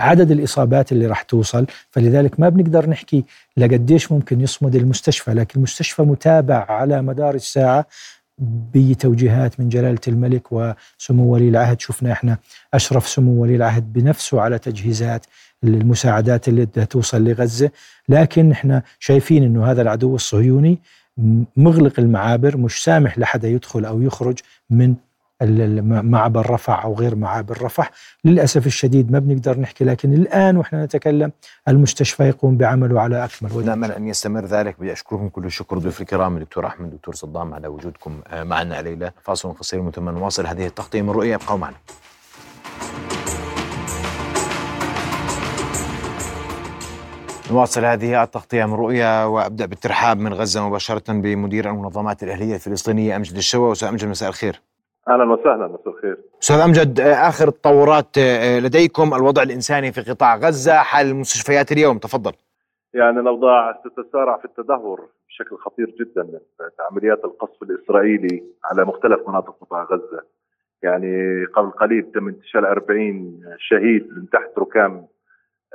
عدد 0.00 0.30
الإصابات 0.30 0.92
اللي 0.92 1.06
راح 1.06 1.22
توصل. 1.22 1.66
فلذلك 1.90 2.40
ما 2.40 2.48
بنقدر 2.48 2.90
نحكي 2.90 3.24
لقديش 3.56 4.12
ممكن 4.12 4.40
يصمد 4.40 4.74
المستشفى 4.76 5.34
لكن 5.34 5.52
المستشفى 5.56 6.02
متابع 6.02 6.66
على 6.68 7.02
مدار 7.02 7.34
الساعة 7.34 7.86
بتوجيهات 8.74 9.60
من 9.60 9.68
جلالة 9.68 10.00
الملك 10.08 10.52
وسمو 10.52 11.32
ولي 11.32 11.48
العهد. 11.48 11.80
شفنا 11.80 12.12
إحنا 12.12 12.38
أشرف 12.74 13.08
سمو 13.08 13.42
ولي 13.42 13.56
العهد 13.56 13.92
بنفسه 13.92 14.40
على 14.40 14.58
تجهيزات 14.58 15.26
المساعدات 15.64 16.48
اللي 16.48 16.64
بدها 16.66 16.84
توصل 16.84 17.24
لغزة. 17.24 17.70
لكن 18.08 18.50
إحنا 18.50 18.82
شايفين 18.98 19.42
إنه 19.42 19.70
هذا 19.70 19.82
العدو 19.82 20.14
الصهيوني 20.14 20.78
مغلق 21.56 21.92
المعابر 22.00 22.56
مش 22.56 22.84
سامح 22.84 23.18
لحدا 23.18 23.48
يدخل 23.48 23.84
أو 23.84 24.02
يخرج 24.02 24.38
من 24.70 24.94
معبر 25.42 26.50
رفح 26.50 26.84
أو 26.84 26.94
غير 26.94 27.14
معابر 27.16 27.62
رفح 27.62 27.90
للأسف 28.24 28.66
الشديد 28.66 29.12
ما 29.12 29.18
بنقدر 29.18 29.60
نحكي 29.60 29.84
لكن 29.84 30.12
الآن 30.12 30.56
وإحنا 30.56 30.84
نتكلم 30.84 31.32
المستشفى 31.68 32.22
يقوم 32.22 32.56
بعمله 32.56 33.00
على 33.00 33.24
أكمل 33.24 33.52
وجه. 33.52 33.66
نامل 33.66 33.92
أن 33.92 34.08
يستمر 34.08 34.44
ذلك. 34.44 34.80
بدي 34.80 34.92
أشكركم 34.92 35.28
كل 35.28 35.44
الشكر 35.44 35.78
ضيوف 35.78 36.00
الكرام 36.00 36.36
الدكتور 36.36 36.66
أحمد 36.66 36.92
الدكتور 36.92 37.14
صدام 37.14 37.54
على 37.54 37.68
وجودكم 37.68 38.20
آه، 38.28 38.44
معنا 38.44 38.80
الليلة 38.80 39.12
فاصل 39.22 39.52
قصير 39.52 39.90
ثم 39.90 40.08
نواصل 40.10 40.46
هذه 40.46 40.66
التغطية 40.66 41.02
من 41.02 41.10
رؤية. 41.10 41.34
ابقوا 41.34 41.58
معنا. 41.58 41.76
نواصل 47.50 47.84
هذه 47.84 48.22
التغطية 48.22 48.64
من 48.64 48.74
رؤيا 48.74 49.24
وأبدأ 49.24 49.66
بالترحاب 49.66 50.18
من 50.18 50.34
غزة 50.34 50.68
مباشرة 50.68 51.12
بمدير 51.12 51.70
المنظمات 51.70 52.22
الأهلية 52.22 52.54
الفلسطينية 52.54 53.16
أمجد 53.16 53.36
الشوا 53.36 53.72
أستاذ 53.72 53.88
أمجد 53.88 54.04
مساء 54.08 54.28
الخير. 54.28 54.62
أهلا 55.08 55.32
وسهلا 55.32 55.66
مساء 55.66 55.88
الخير. 55.88 56.16
أستاذ 56.42 56.56
أمجد 56.56 57.00
آخر 57.00 57.48
التطورات 57.48 58.18
آه، 58.18 58.58
لديكم 58.58 59.14
الوضع 59.14 59.42
الإنساني 59.42 59.92
في 59.92 60.00
قطاع 60.00 60.36
غزة 60.36 60.76
حال 60.76 61.06
المستشفيات 61.06 61.72
اليوم؟ 61.72 61.98
تفضل. 61.98 62.32
يعني 62.94 63.20
الاوضاع 63.20 63.80
تتسارع 63.84 64.38
في 64.38 64.44
التدهور 64.44 65.08
بشكل 65.28 65.56
خطير 65.56 65.94
جدا 66.00 66.40
عمليات 66.90 67.24
القصف 67.24 67.62
الإسرائيلي 67.62 68.44
على 68.64 68.84
مختلف 68.84 69.28
مناطق 69.28 69.56
قطاع 69.60 69.82
غزة. 69.84 70.22
يعني 70.82 71.44
قبل 71.44 71.70
قليل 71.70 72.12
تم 72.14 72.28
انتشال 72.28 72.66
40 72.66 73.40
شهيد 73.58 74.08
من 74.16 74.28
تحت 74.30 74.58
ركام 74.58 75.06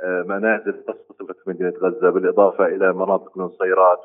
آه، 0.04 0.24
منازل 0.28 0.84
قصف 0.88 1.32
في 1.44 1.50
مدينة 1.50 1.72
غزة 1.82 2.10
بالإضافة 2.10 2.66
إلى 2.66 2.92
مناطق 2.92 3.38
النصيرات 3.38 4.00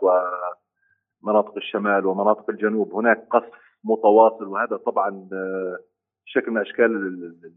ومناطق 1.24 1.58
الشمال 1.58 2.06
ومناطق 2.06 2.50
الجنوب. 2.50 2.94
هناك 2.94 3.28
قصف 3.32 3.66
متواصل 3.84 4.48
وهذا 4.48 4.78
طبعا 4.78 5.30
آه، 5.34 5.78
شكل 6.26 6.52
من 6.52 6.62
أشكال 6.62 6.92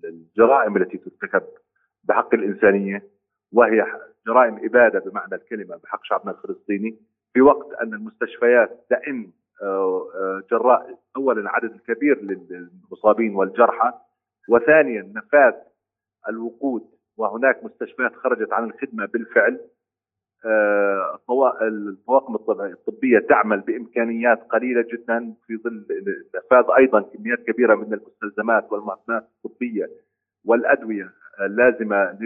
الجرائم 0.04 0.76
التي 0.76 0.98
ترتكب 0.98 1.42
بحق 2.04 2.34
الإنسانية 2.34 3.02
وهي 3.52 3.86
جرائم 4.26 4.64
إبادة 4.64 5.10
بمعنى 5.10 5.34
الكلمة 5.34 5.76
بحق 5.76 6.04
شعبنا 6.04 6.30
الفلسطيني 6.32 6.98
في 7.32 7.40
وقت 7.40 7.72
أن 7.72 7.94
المستشفيات 7.94 8.86
تئن 8.88 9.30
جراء 10.50 10.98
اولا 11.16 11.40
العدد 11.40 11.74
الكبير 11.74 12.22
للمصابين 12.22 13.34
والجرحى 13.34 13.92
وثانيا 14.48 15.12
نفاذ 15.14 15.54
الوقود 16.28 16.82
وهناك 17.16 17.64
مستشفيات 17.64 18.14
خرجت 18.14 18.52
عن 18.52 18.64
الخدمة 18.64 19.06
بالفعل 19.06 19.60
الطواقم 20.46 22.34
الطبيه 22.34 23.18
تعمل 23.18 23.60
بإمكانيات 23.60 24.42
قليلة 24.42 24.84
جدا 24.92 25.34
في 25.46 25.56
ظل 25.56 25.86
نفاذ 26.34 26.64
أيضا 26.78 27.00
كميات 27.00 27.38
كبيرة 27.38 27.74
من 27.74 27.94
المستلزمات 27.94 28.72
والمعدات 28.72 29.28
الطبية 29.44 29.90
والأدوية 30.44 31.10
اللازمة 31.40 32.18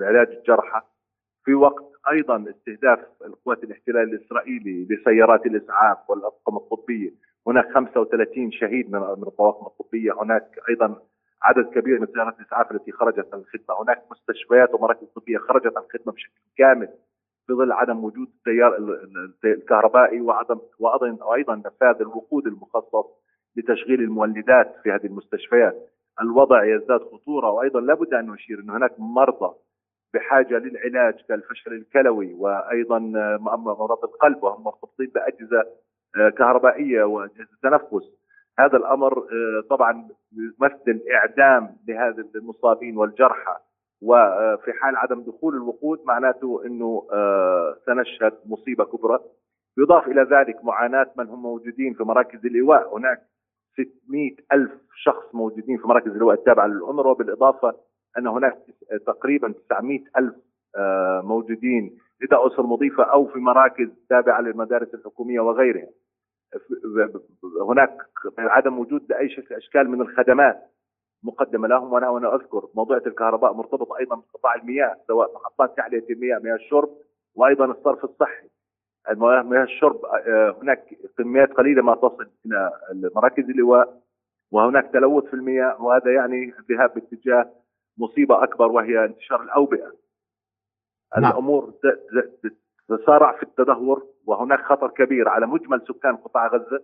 لعلاج 0.00 0.28
الجرحى. 0.28 0.80
في 1.44 1.54
وقت 1.54 1.84
أيضا 2.10 2.44
استهداف 2.50 2.98
القوات 3.26 3.64
الاحتلال 3.64 4.14
الإسرائيلي 4.14 4.86
لسيارات 4.90 5.46
الإسعاف 5.46 6.10
والأطقم 6.10 6.56
الطبية. 6.56 7.10
هناك 7.46 7.72
35 7.74 8.52
شهيد 8.52 8.92
من 8.92 9.00
من 9.00 9.26
الطواقم 9.26 9.66
الطبية. 9.66 10.12
هناك 10.22 10.60
أيضا 10.68 11.02
عدد 11.42 11.66
كبير 11.74 12.00
من 12.00 12.06
سيارات 12.06 12.40
الإسعاف 12.40 12.72
التي 12.72 12.92
خرجت 12.92 13.28
عن 13.32 13.40
الخدمة. 13.40 13.82
هناك 13.82 14.02
مستشفيات 14.10 14.74
ومراكز 14.74 15.06
طبية 15.06 15.38
خرجت 15.38 15.76
عن 15.76 15.82
الخدمة 15.82 16.12
بشكل 16.12 16.40
كامل. 16.56 16.88
في 17.46 17.52
ظل 17.52 17.72
عدم 17.72 18.04
وجود 18.04 18.28
التيار 18.28 18.98
الكهربائي 19.44 20.20
وعدم 20.20 20.58
وأيضا 20.78 21.54
نفاذ 21.54 21.96
الوقود 22.00 22.46
المخصص 22.46 23.06
لتشغيل 23.56 24.00
المولدات 24.00 24.76
في 24.82 24.90
هذه 24.90 25.06
المستشفيات. 25.06 25.88
الوضع 26.20 26.64
يزداد 26.64 27.00
خطورة 27.00 27.50
وأيضا 27.50 27.80
لابد 27.80 28.14
أن 28.14 28.30
نشير 28.30 28.60
أن 28.60 28.70
هناك 28.70 28.92
مرضى 28.98 29.54
بحاجة 30.14 30.58
للعلاج 30.58 31.14
كالفشل 31.28 31.72
الكلوي 31.72 32.34
وأيضا 32.34 32.98
مرض 33.38 34.04
القلب 34.04 34.42
وهم 34.42 34.64
مرتبطين 34.64 35.10
بأجهزة 35.14 35.64
آه، 36.16 36.28
كهربائية 36.28 37.04
وأجهزة 37.04 37.56
تنفس. 37.62 38.22
هذا 38.58 38.76
الأمر 38.76 39.18
آه، 39.18 39.64
طبعا 39.70 40.08
يمثل 40.32 41.00
إعدام 41.14 41.76
لهذا 41.88 42.24
المصابين 42.34 42.96
والجرحى. 42.96 43.56
وفي 44.02 44.72
حال 44.72 44.96
عدم 44.96 45.22
دخول 45.22 45.54
الوقود 45.54 46.00
معناته 46.04 46.62
إنه 46.66 47.08
آه، 47.12 47.76
سنشهد 47.86 48.32
مصيبة 48.46 48.84
كبرى. 48.84 49.18
يضاف 49.78 50.08
إلى 50.08 50.22
ذلك 50.22 50.64
معاناة 50.64 51.06
من 51.16 51.28
هم 51.28 51.42
موجودين 51.42 51.94
في 51.94 52.04
مراكز 52.04 52.46
الإيواء. 52.46 52.96
هناك 52.96 53.22
600 54.06 54.36
ألف 54.52 54.70
شخص 55.02 55.34
موجودين 55.34 55.78
في 55.78 55.88
مراكز 55.88 56.10
الإيواء 56.10 56.34
التابعة 56.34 56.66
للأونروا 56.66 57.14
بالإضافة 57.14 57.74
أن 58.18 58.26
هناك 58.26 58.58
تقريبا 59.06 59.54
900 59.68 60.00
ألف 60.18 60.34
آه، 60.76 61.20
موجودين 61.24 61.98
لدى 62.22 62.36
أسر 62.36 62.62
مضيفة 62.62 63.04
أو 63.04 63.26
في 63.26 63.38
مراكز 63.38 63.88
تابعة 64.08 64.40
للمدارس 64.40 64.94
الحكومية 64.94 65.40
وغيرها. 65.40 65.88
هناك 67.68 67.96
عدم 68.38 68.78
وجود 68.78 69.12
أي 69.12 69.28
شكل 69.28 69.54
أشكال 69.54 69.90
من 69.90 70.00
الخدمات. 70.00 70.71
مقدمة 71.22 71.68
لهم 71.68 71.92
وأنا 71.92 72.08
وأنا 72.08 72.34
أذكر 72.34 72.68
موضوع 72.74 72.96
الكهرباء 72.96 73.52
مرتبط 73.52 73.92
أيضا 73.92 74.16
بقطاع 74.16 74.54
المياه 74.54 74.96
سواء 75.06 75.34
محطات 75.34 75.76
تحليه 75.76 76.04
المياه 76.10 76.38
مياه 76.38 76.54
الشرب 76.54 76.90
وأيضا 77.34 77.64
الصرف 77.64 78.04
الصحي. 78.04 78.48
مياه 79.16 79.62
الشرب 79.62 80.04
آه، 80.04 80.56
هناك 80.62 80.84
كميات 81.18 81.52
قليلة 81.52 81.82
ما 81.82 81.94
تصل 81.94 82.30
إلى 82.46 82.70
مراكز 83.14 83.44
اللواء 83.44 84.02
وهناك 84.52 84.90
تلوث 84.92 85.24
في 85.24 85.34
المياه 85.34 85.82
وهذا 85.82 86.12
يعني 86.12 86.54
الذهاب 86.58 86.94
باتجاه 86.94 87.50
مصيبة 87.98 88.44
أكبر 88.44 88.66
وهي 88.66 89.04
انتشار 89.04 89.42
الأوبئة. 89.42 89.92
نعم. 91.18 91.32
الأمور 91.32 91.72
تسارع 92.88 93.36
في 93.36 93.42
التدهور 93.42 94.06
وهناك 94.26 94.60
خطر 94.60 94.88
كبير 94.88 95.28
على 95.28 95.46
مجمل 95.46 95.82
سكان 95.88 96.16
قطاع 96.16 96.46
غزة. 96.46 96.82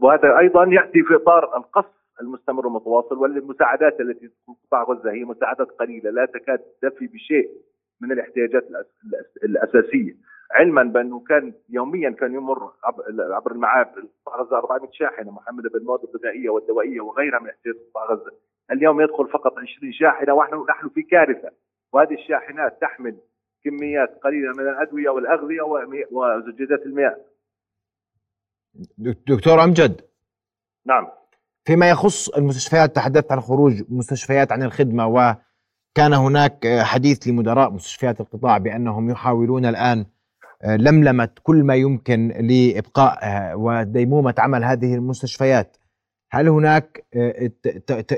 وهذا 0.00 0.38
أيضا 0.38 0.64
يأتي 0.64 1.02
في 1.02 1.14
إطار 1.14 1.56
القصف 1.56 1.97
المستمر 2.20 2.66
والمتواصل 2.66 3.18
والمساعدات 3.18 4.00
التي 4.00 4.30
قطاع 4.66 4.82
غزة 4.82 5.12
هي 5.12 5.24
مساعدات 5.24 5.68
قليلة 5.68 6.10
لا 6.10 6.26
تكاد 6.26 6.58
تفي 6.58 7.06
بشيء 7.06 7.50
من 8.00 8.12
الاحتياجات 8.12 8.68
الأساسية. 9.44 10.16
علما 10.50 10.82
بأنه 10.82 11.20
كان 11.20 11.54
يوميا 11.68 12.10
كان 12.10 12.34
يمر 12.34 12.72
عبر 13.18 13.52
المعابر 13.52 14.04
قطاع 14.26 14.40
غزة 14.40 14.58
400 14.58 14.90
شاحنة 14.92 15.30
محمله 15.30 15.70
بالمواد 15.70 16.00
الغذائيه 16.04 16.50
والدوائية 16.50 17.00
وغيرها 17.00 17.40
من 17.40 17.50
احتياجات 17.50 17.80
قطاع 17.90 18.04
غزة. 18.04 18.32
اليوم 18.72 19.00
يدخل 19.00 19.28
فقط 19.28 19.58
20 19.58 19.92
شاحنة 19.92 20.34
ونحن 20.34 20.64
نحن 20.68 20.88
في 20.88 21.02
كارثة. 21.02 21.50
وهذه 21.92 22.14
الشاحنات 22.14 22.80
تحمل 22.80 23.16
كميات 23.64 24.18
قليلة 24.24 24.52
من 24.58 24.68
الأدوية 24.68 25.10
والأغذية 25.10 25.62
وزجاجات 26.10 26.86
المياه 26.86 27.16
دكتور 29.26 29.64
أمجد. 29.64 30.00
نعم. 30.86 31.17
فيما 31.68 31.90
يخص 31.90 32.28
المستشفيات 32.28 32.96
تحدثت 32.96 33.32
عن 33.32 33.40
خروج 33.40 33.72
مستشفيات 33.88 34.52
عن 34.52 34.62
الخدمة 34.62 35.06
وكان 35.06 36.12
هناك 36.12 36.66
حديث 36.82 37.28
لمدراء 37.28 37.70
مستشفيات 37.70 38.20
القطاع 38.20 38.58
بأنهم 38.58 39.10
يحاولون 39.10 39.66
الآن 39.66 40.06
آه، 40.64 40.76
لملمة 40.76 41.28
كل 41.42 41.64
ما 41.64 41.74
يمكن 41.74 42.28
لإبقاء 42.28 43.18
وديمومة 43.54 44.34
عمل 44.38 44.64
هذه 44.64 44.94
المستشفيات 44.94 45.76
هل 46.32 46.48
هناك 46.48 47.06
آه، 47.16 47.50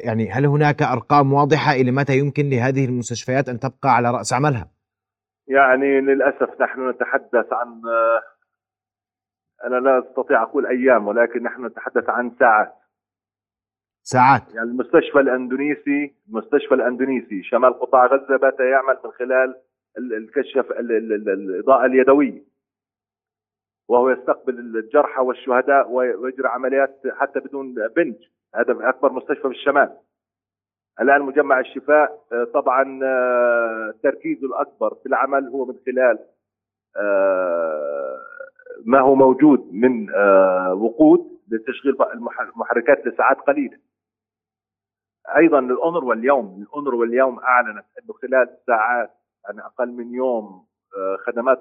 يعني 0.04 0.30
هل 0.30 0.46
هناك 0.46 0.82
أرقام 0.82 1.32
واضحة 1.32 1.72
إلى 1.72 1.90
متى 1.90 2.18
يمكن 2.18 2.50
لهذه 2.50 2.84
المستشفيات 2.84 3.48
أن 3.48 3.58
تبقى 3.60 3.96
على 3.96 4.10
رأس 4.10 4.32
عملها؟ 4.32 4.70
يعني 5.48 6.00
للأسف 6.00 6.60
نحن 6.60 6.90
نتحدث 6.90 7.52
عن 7.52 7.68
آه، 7.68 8.20
أنا 9.66 9.76
لا 9.76 9.98
أستطيع 9.98 10.42
أقول 10.42 10.66
أيام 10.66 11.06
ولكن 11.06 11.42
نحن 11.42 11.66
نتحدث 11.66 12.08
عن 12.08 12.32
ساعات 12.38 12.79
ساعات. 14.02 14.54
يعني 14.54 14.70
المستشفى 14.70 15.20
الإندونيسي 15.20 16.14
المستشفى 16.28 16.74
الإندونيسي 16.74 17.42
شمال 17.42 17.80
قطاع 17.80 18.06
غزة 18.06 18.36
بات 18.36 18.60
يعمل 18.60 18.98
من 19.04 19.10
خلال 19.10 19.54
الكشف 19.98 20.70
الإضاءة 20.70 21.86
اليدوية. 21.86 22.42
وهو 23.88 24.10
يستقبل 24.10 24.58
الجرحى 24.58 25.22
والشهداء 25.22 25.90
ويجري 25.90 26.48
عمليات 26.48 27.02
حتى 27.18 27.40
بدون 27.40 27.74
بنج. 27.96 28.14
هذا 28.54 28.88
أكبر 28.88 29.12
مستشفى 29.12 29.48
بالشمال 29.48 29.96
الآن 31.00 31.22
مجمع 31.22 31.60
الشفاء 31.60 32.24
آه، 32.32 32.44
طبعا 32.44 33.00
آه، 33.04 33.94
تركيزه 34.02 34.46
الأكبر 34.46 34.94
في 34.94 35.06
العمل 35.06 35.48
هو 35.48 35.64
من 35.64 35.74
خلال 35.86 36.18
آه، 36.96 38.18
ما 38.84 39.00
هو 39.00 39.14
موجود 39.14 39.68
من 39.72 40.10
وقود 40.72 41.40
لتشغيل 41.48 41.96
المحركات 42.54 43.06
لساعات 43.06 43.36
قليلة. 43.36 43.76
أيضا 45.36 45.60
للأونروا 45.60 46.14
اليوم 46.14 46.62
الأونروا 46.62 47.04
اليوم 47.04 47.38
أعلنت 47.38 47.84
إنه 48.02 48.14
خلال 48.14 48.48
ساعات 48.66 49.10
يعني 49.44 49.60
أقل 49.60 49.92
من 49.92 50.14
يوم 50.14 50.64
آه، 50.96 51.16
خدمات 51.26 51.58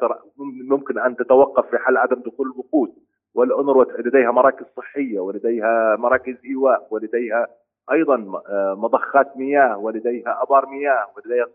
ممكن 0.70 1.00
أن 1.00 1.16
تتوقف 1.16 1.70
في 1.70 1.78
حال 1.78 1.98
عدم 1.98 2.22
دخول 2.22 2.48
الوقود. 2.48 2.94
والأونروا 3.36 3.86
لديها 4.00 4.32
مراكز 4.32 4.66
صحية 4.78 5.20
ولديها 5.20 5.96
مراكز 5.96 6.36
إيواء 6.46 6.88
ولديها 6.92 7.48
أيضا 7.92 8.42
آه، 8.50 8.76
مضخات 8.78 9.38
مياه 9.38 9.78
ولديها 9.78 10.44
أبار 10.44 10.66
مياه 10.66 11.08
ولديها 11.16 11.48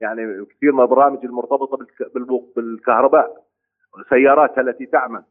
يعني 0.00 0.44
كثير 0.44 0.72
من 0.72 0.80
البرامج 0.80 1.24
المرتبطة 1.24 1.86
بالكهرباء 2.56 3.44
سياراتها 4.08 4.60
التي 4.60 4.86
تعمل 4.86 5.22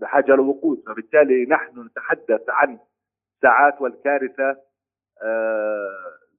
بحاجة 0.00 0.32
لوقود 0.34 0.82
فبالتالي 0.86 1.46
نحن 1.46 1.86
نتحدث 1.86 2.42
عن 2.48 2.78
ساعات 3.42 3.80
والكارثة 3.80 4.56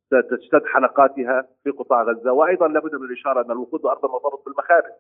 ستشتد 0.08 0.66
حلقاتها 0.66 1.48
في 1.64 1.70
قطاع 1.70 2.04
غزة. 2.04 2.32
وأيضا 2.32 2.68
لابد 2.68 2.96
من 2.96 3.06
الإشارة 3.06 3.46
أن 3.46 3.52
الوقود 3.52 3.86
ارضا 3.86 4.08
مرتبط 4.08 4.46
بالمخابز. 4.46 4.92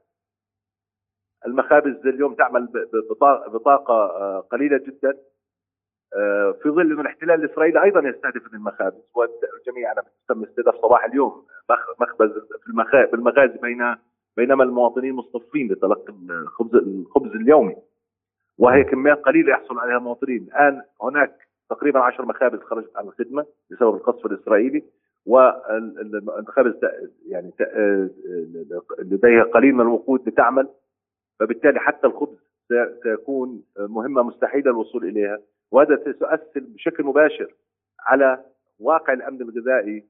المخابز 1.45 2.07
اليوم 2.07 2.33
تعمل 2.33 2.69
بطاقة 3.47 3.93
آه، 3.93 4.39
قليلة 4.39 4.77
جدا 4.77 5.17
آه، 6.15 6.51
في 6.61 6.69
ظل 6.69 6.91
انه 6.91 7.01
الاحتلال 7.01 7.43
الاسرائيلي 7.43 7.83
أيضا 7.83 8.09
يستهدف 8.09 8.53
المخابز. 8.53 9.01
والجميع 9.15 9.91
أنا 9.91 10.03
تم 10.29 10.43
استهداف 10.43 10.75
صباح 10.75 11.05
اليوم 11.05 11.45
مخبز 11.99 12.31
في 13.09 13.13
المغازي 13.13 13.57
بين 13.57 13.95
بينما 14.37 14.63
المواطنين 14.63 15.13
مصطفين 15.13 15.71
لتلقي 15.71 16.13
الخبز 16.29 16.75
الخبز 16.75 17.35
اليومي. 17.35 17.75
وهي 18.57 18.83
كميات 18.83 19.17
قليلة 19.17 19.51
يحصل 19.51 19.79
عليها 19.79 19.97
المواطنين 19.97 20.43
الآن 20.43 20.81
هناك 21.01 21.48
تقريبا 21.69 21.99
10 21.99 22.25
مخابز 22.25 22.59
خرجت 22.59 22.97
عن 22.97 23.07
الخدمة 23.07 23.45
بسبب 23.71 23.95
القصف 23.95 24.25
الإسرائيلي 24.25 24.83
والمخابز 25.25 26.73
يعني 27.27 27.51
لديها 28.99 29.43
قليل 29.43 29.73
من 29.73 29.81
الوقود 29.81 30.29
لتعمل 30.29 30.67
فبالتالي 31.39 31.79
حتى 31.79 32.07
الخبز 32.07 32.37
سيكون 33.03 33.63
مهمة 33.79 34.23
مستحيلة 34.23 34.71
الوصول 34.71 35.05
إليها. 35.05 35.39
وهذا 35.71 36.03
سيؤثر 36.03 36.59
بشكل 36.59 37.03
مباشر 37.03 37.53
على 37.99 38.43
واقع 38.79 39.13
الأمن 39.13 39.41
الغذائي 39.41 40.05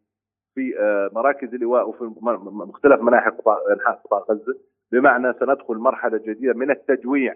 في 0.56 0.80
آه، 0.80 1.10
مراكز 1.14 1.54
اللواء 1.54 1.90
وفي 1.90 2.04
مختلف 2.44 3.02
مناحي 3.02 3.30
قطاع 3.30 3.58
انحاء 3.74 4.02
قطاع 4.06 4.20
غزة. 4.30 4.60
بمعنى 4.92 5.34
سندخل 5.40 5.76
مرحلة 5.76 6.18
جديدة 6.18 6.54
من 6.54 6.72
التجويع 6.72 7.36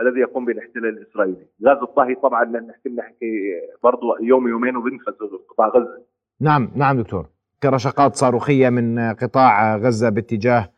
الذي 0.00 0.20
يقوم 0.20 0.44
بالاحتلال 0.44 0.98
الإسرائيلي، 0.98 1.46
غاز 1.66 1.78
الطهي 1.82 2.14
طبعا 2.14 2.44
نحكي 2.44 2.88
نحكي 2.88 3.60
برضه 3.82 4.16
يوم 4.22 4.48
يومين 4.48 4.76
وبينفذ 4.76 5.12
قطاع 5.50 5.68
غزة. 5.68 6.02
نعم 6.40 6.70
نعم 6.74 7.00
دكتور، 7.00 7.26
كرشقات 7.62 8.14
صاروخية 8.14 8.68
من 8.68 8.98
قطاع 9.14 9.76
غزة 9.76 10.08
باتجاه 10.08 10.76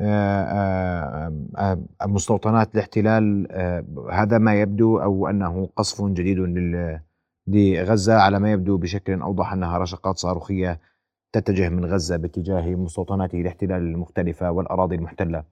آه، 0.00 0.42
آه، 0.42 1.32
آه، 1.56 2.06
مستوطنات 2.06 2.74
الاحتلال 2.74 3.48
هذا 4.12 4.38
ما 4.38 4.60
يبدو 4.60 4.98
أو 4.98 5.28
أنه 5.28 5.68
قصف 5.76 6.04
جديد 6.04 6.38
لغزة 7.46 8.14
على 8.14 8.38
ما 8.38 8.52
يبدو 8.52 8.76
بشكل 8.76 9.20
أوضح 9.20 9.52
أنها 9.52 9.78
رشقات 9.78 10.16
صاروخية 10.16 10.80
تتجه 11.32 11.68
من 11.68 11.84
غزة 11.84 12.16
باتجاه 12.16 12.74
مستوطنات 12.74 13.34
الاحتلال 13.34 13.82
المختلفة 13.82 14.50
والأراضي 14.50 14.96
المحتلة. 14.96 15.44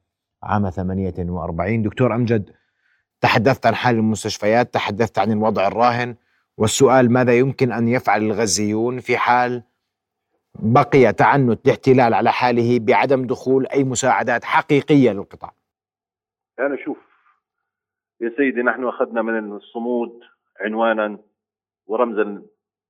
عام 0.42 0.70
48 0.70 1.82
دكتور 1.82 2.14
أمجد 2.14 2.50
تحدثت 3.22 3.66
عن 3.66 3.74
حال 3.74 3.94
المستشفيات 3.94 4.74
تحدثت 4.74 5.18
عن 5.18 5.32
الوضع 5.32 5.66
الراهن 5.66 6.16
والسؤال 6.58 7.12
ماذا 7.12 7.38
يمكن 7.38 7.72
أن 7.72 7.88
يفعل 7.88 8.22
الغزيون 8.22 9.00
في 9.00 9.16
حال 9.16 9.62
بقي 10.54 11.12
تعنت 11.12 11.66
الاحتلال 11.66 12.14
على 12.14 12.32
حاله 12.32 12.78
بعدم 12.80 13.26
دخول 13.26 13.66
أي 13.66 13.84
مساعدات 13.84 14.44
حقيقية 14.44 15.12
للقطاع؟ 15.12 15.52
أنا 16.58 16.76
شوف 16.84 16.98
يا 18.20 18.32
سيدي 18.36 18.62
نحن 18.62 18.84
أخذنا 18.84 19.22
من 19.22 19.52
الصمود 19.56 20.20
عنوانا 20.60 21.18
ورمزا 21.86 22.42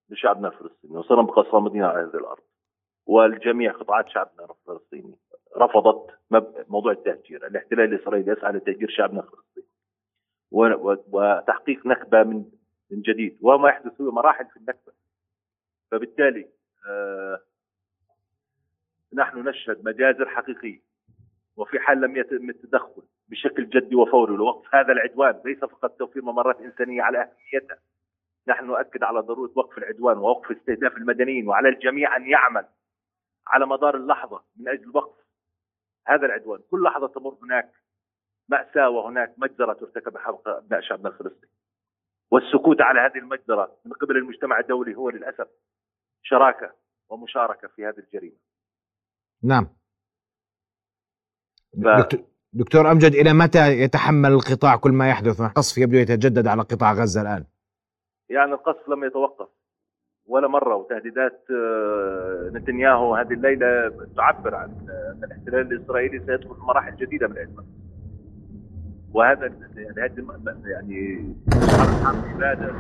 لشعبنا 0.08 0.48
الفلسطيني 0.48 0.96
وصرنا 0.96 1.52
صامدين 1.52 1.82
على 1.82 1.98
هذه 1.98 2.18
الأرض. 2.20 2.42
والجميع 3.06 3.72
قطاعات 3.72 4.08
شعبنا 4.08 4.48
الفلسطيني 4.50 5.18
رفضت 5.56 6.06
موضوع 6.68 6.92
التهجير، 6.92 7.46
الاحتلال 7.46 7.94
الإسرائيلي 7.94 8.32
يسعى 8.32 8.52
لتهجير 8.52 8.90
شعبنا 8.90 9.20
الفلسطيني. 9.20 9.66
وتحقيق 10.52 11.86
نكبة 11.86 12.22
من 12.22 12.44
من 12.90 13.02
جديد. 13.02 13.38
وما 13.42 13.68
يحدث 13.68 14.00
هو 14.00 14.10
مراحل 14.10 14.46
في 14.46 14.56
النكبة. 14.56 14.92
فبالتالي 15.90 16.48
آه 16.88 17.40
نحن 19.14 19.48
نشهد 19.48 19.84
مجازر 19.84 20.28
حقيقية. 20.28 20.80
وفي 21.56 21.80
حال 21.80 22.00
لم 22.00 22.16
يتم 22.16 22.50
التدخل 22.50 23.02
بشكل 23.28 23.68
جدي 23.68 23.94
وفوري 23.96 24.36
لوقف 24.36 24.74
هذا 24.74 24.92
العدوان 24.92 25.40
ليس 25.44 25.58
فقط 25.58 25.90
توفير 25.90 26.24
ممرات 26.24 26.60
إنسانية 26.60 27.02
على 27.02 27.18
أهميتها. 27.18 27.78
نحن 28.48 28.66
نؤكد 28.66 29.02
على 29.02 29.20
ضرورة 29.20 29.52
وقف 29.56 29.78
العدوان 29.78 30.18
ووقف 30.18 30.50
استهداف 30.50 30.96
المدنيين 30.96 31.48
وعلى 31.48 31.68
الجميع 31.68 32.16
أن 32.16 32.26
يعمل 32.26 32.66
على 33.46 33.66
مدار 33.66 33.96
اللحظة 33.96 34.42
من 34.56 34.68
أجل 34.68 34.90
وقف 34.94 35.18
هذا 36.06 36.26
العدوان. 36.26 36.60
كل 36.70 36.82
لحظة 36.82 37.06
تمر 37.06 37.36
هناك 37.42 37.72
مأساة 38.48 38.90
وهناك 38.90 39.34
مجزرة 39.38 39.72
ترتكب 39.72 40.18
حق 40.18 40.48
ابناء 40.48 40.80
شعبنا 40.80 41.08
الفلسطيني 41.08 41.52
والسكوت 42.30 42.80
على 42.80 43.00
هذه 43.00 43.18
المجزرة 43.18 43.76
من 43.84 43.92
قبل 43.92 44.16
المجتمع 44.16 44.58
الدولي 44.58 44.94
هو 44.94 45.10
للأسف 45.10 45.48
شراكة 46.22 46.74
ومشاركة 47.08 47.68
في 47.68 47.86
هذه 47.86 47.98
الجريمة. 47.98 48.36
نعم. 49.42 49.68
ف... 51.84 52.16
دكتور 52.52 52.90
أمجد 52.90 53.12
إلى 53.12 53.32
متى 53.32 53.72
يتحمل 53.72 54.32
القطاع 54.32 54.76
كل 54.76 54.92
ما 54.92 55.08
يحدث؟ 55.08 55.42
قصف 55.42 55.78
يبدو 55.78 55.96
يتجدد 55.96 56.46
على 56.46 56.62
قطاع 56.62 56.92
غزة 56.92 57.22
الآن. 57.22 57.44
يعني 58.28 58.52
القصف 58.52 58.88
لم 58.88 59.04
يتوقف 59.04 59.48
ولا 60.26 60.48
مرة 60.48 60.76
وتهديدات 60.76 61.44
آه، 61.50 62.50
نتنياهو 62.54 63.14
هذه 63.14 63.32
الليلة 63.32 63.90
تعبر 64.16 64.54
عن 64.54 64.70
ان 64.70 65.24
الاحتلال 65.24 65.72
الإسرائيلي. 65.72 66.18
سيدخل 66.26 66.54
في 66.54 66.60
مراحل 66.60 66.96
جديدة 66.96 67.28
من 67.28 67.36
الازمه 67.36 67.81
وهذا 69.14 69.46
يعني 69.76 70.00
هذه 70.00 70.40
يعني 70.64 71.34
حرب 71.76 72.24
اباده 72.34 72.72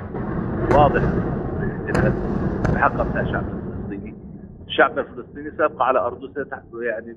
بحق 2.74 3.00
ابناء 3.00 3.22
الشعب 3.22 3.44
الفلسطيني 3.48 4.14
الشعب 4.66 4.98
الفلسطيني 4.98 5.50
سيبقى 5.50 5.86
على 5.88 5.98
أرضه 5.98 6.46
يعني 6.82 7.16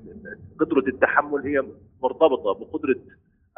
قدرة 0.60 0.88
التحمل 0.88 1.40
هي 1.40 1.64
مرتبطة 2.02 2.52
بقدرة 2.54 2.96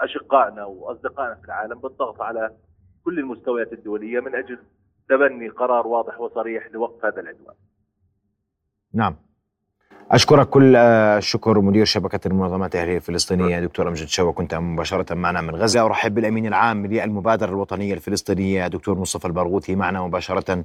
أشقائنا 0.01 0.65
وأصدقائنا 0.65 1.35
في 1.35 1.45
العالم 1.45 1.81
بالضغط 1.81 2.21
على 2.23 2.57
كل 3.05 3.19
المستويات 3.19 3.73
الدولية 3.73 4.21
من 4.21 4.35
أجل 4.35 4.59
تبني 5.09 5.49
قرار 5.49 5.87
واضح 5.87 6.21
وصريح 6.21 6.67
لوقف 6.73 7.05
هذا 7.05 7.21
العدوان. 7.21 7.55
نعم. 8.95 9.17
أشكرك 10.11 10.49
كل 10.49 10.77
الشكر 10.77 11.61
مدير 11.61 11.85
شبكة 11.85 12.29
المنظمات 12.29 12.75
الاهليه 12.75 12.97
الفلسطينية 12.97 13.61
دكتور 13.61 13.89
أمجد 13.89 14.07
شوا 14.07 14.33
كنت 14.33 14.55
مباشرة 14.55 15.15
معنا 15.15 15.41
من 15.41 15.55
غزة. 15.55 15.85
أرحب 15.85 16.15
بالأمين 16.15 16.47
العام 16.47 16.87
للمبادرة 16.87 17.49
الوطنية 17.49 17.95
الفلسطينية 17.95 18.67
دكتور 18.69 18.99
مصطفى 18.99 19.25
البرغوثي 19.25 19.75
معنا 19.75 20.03
مباشرة 20.03 20.65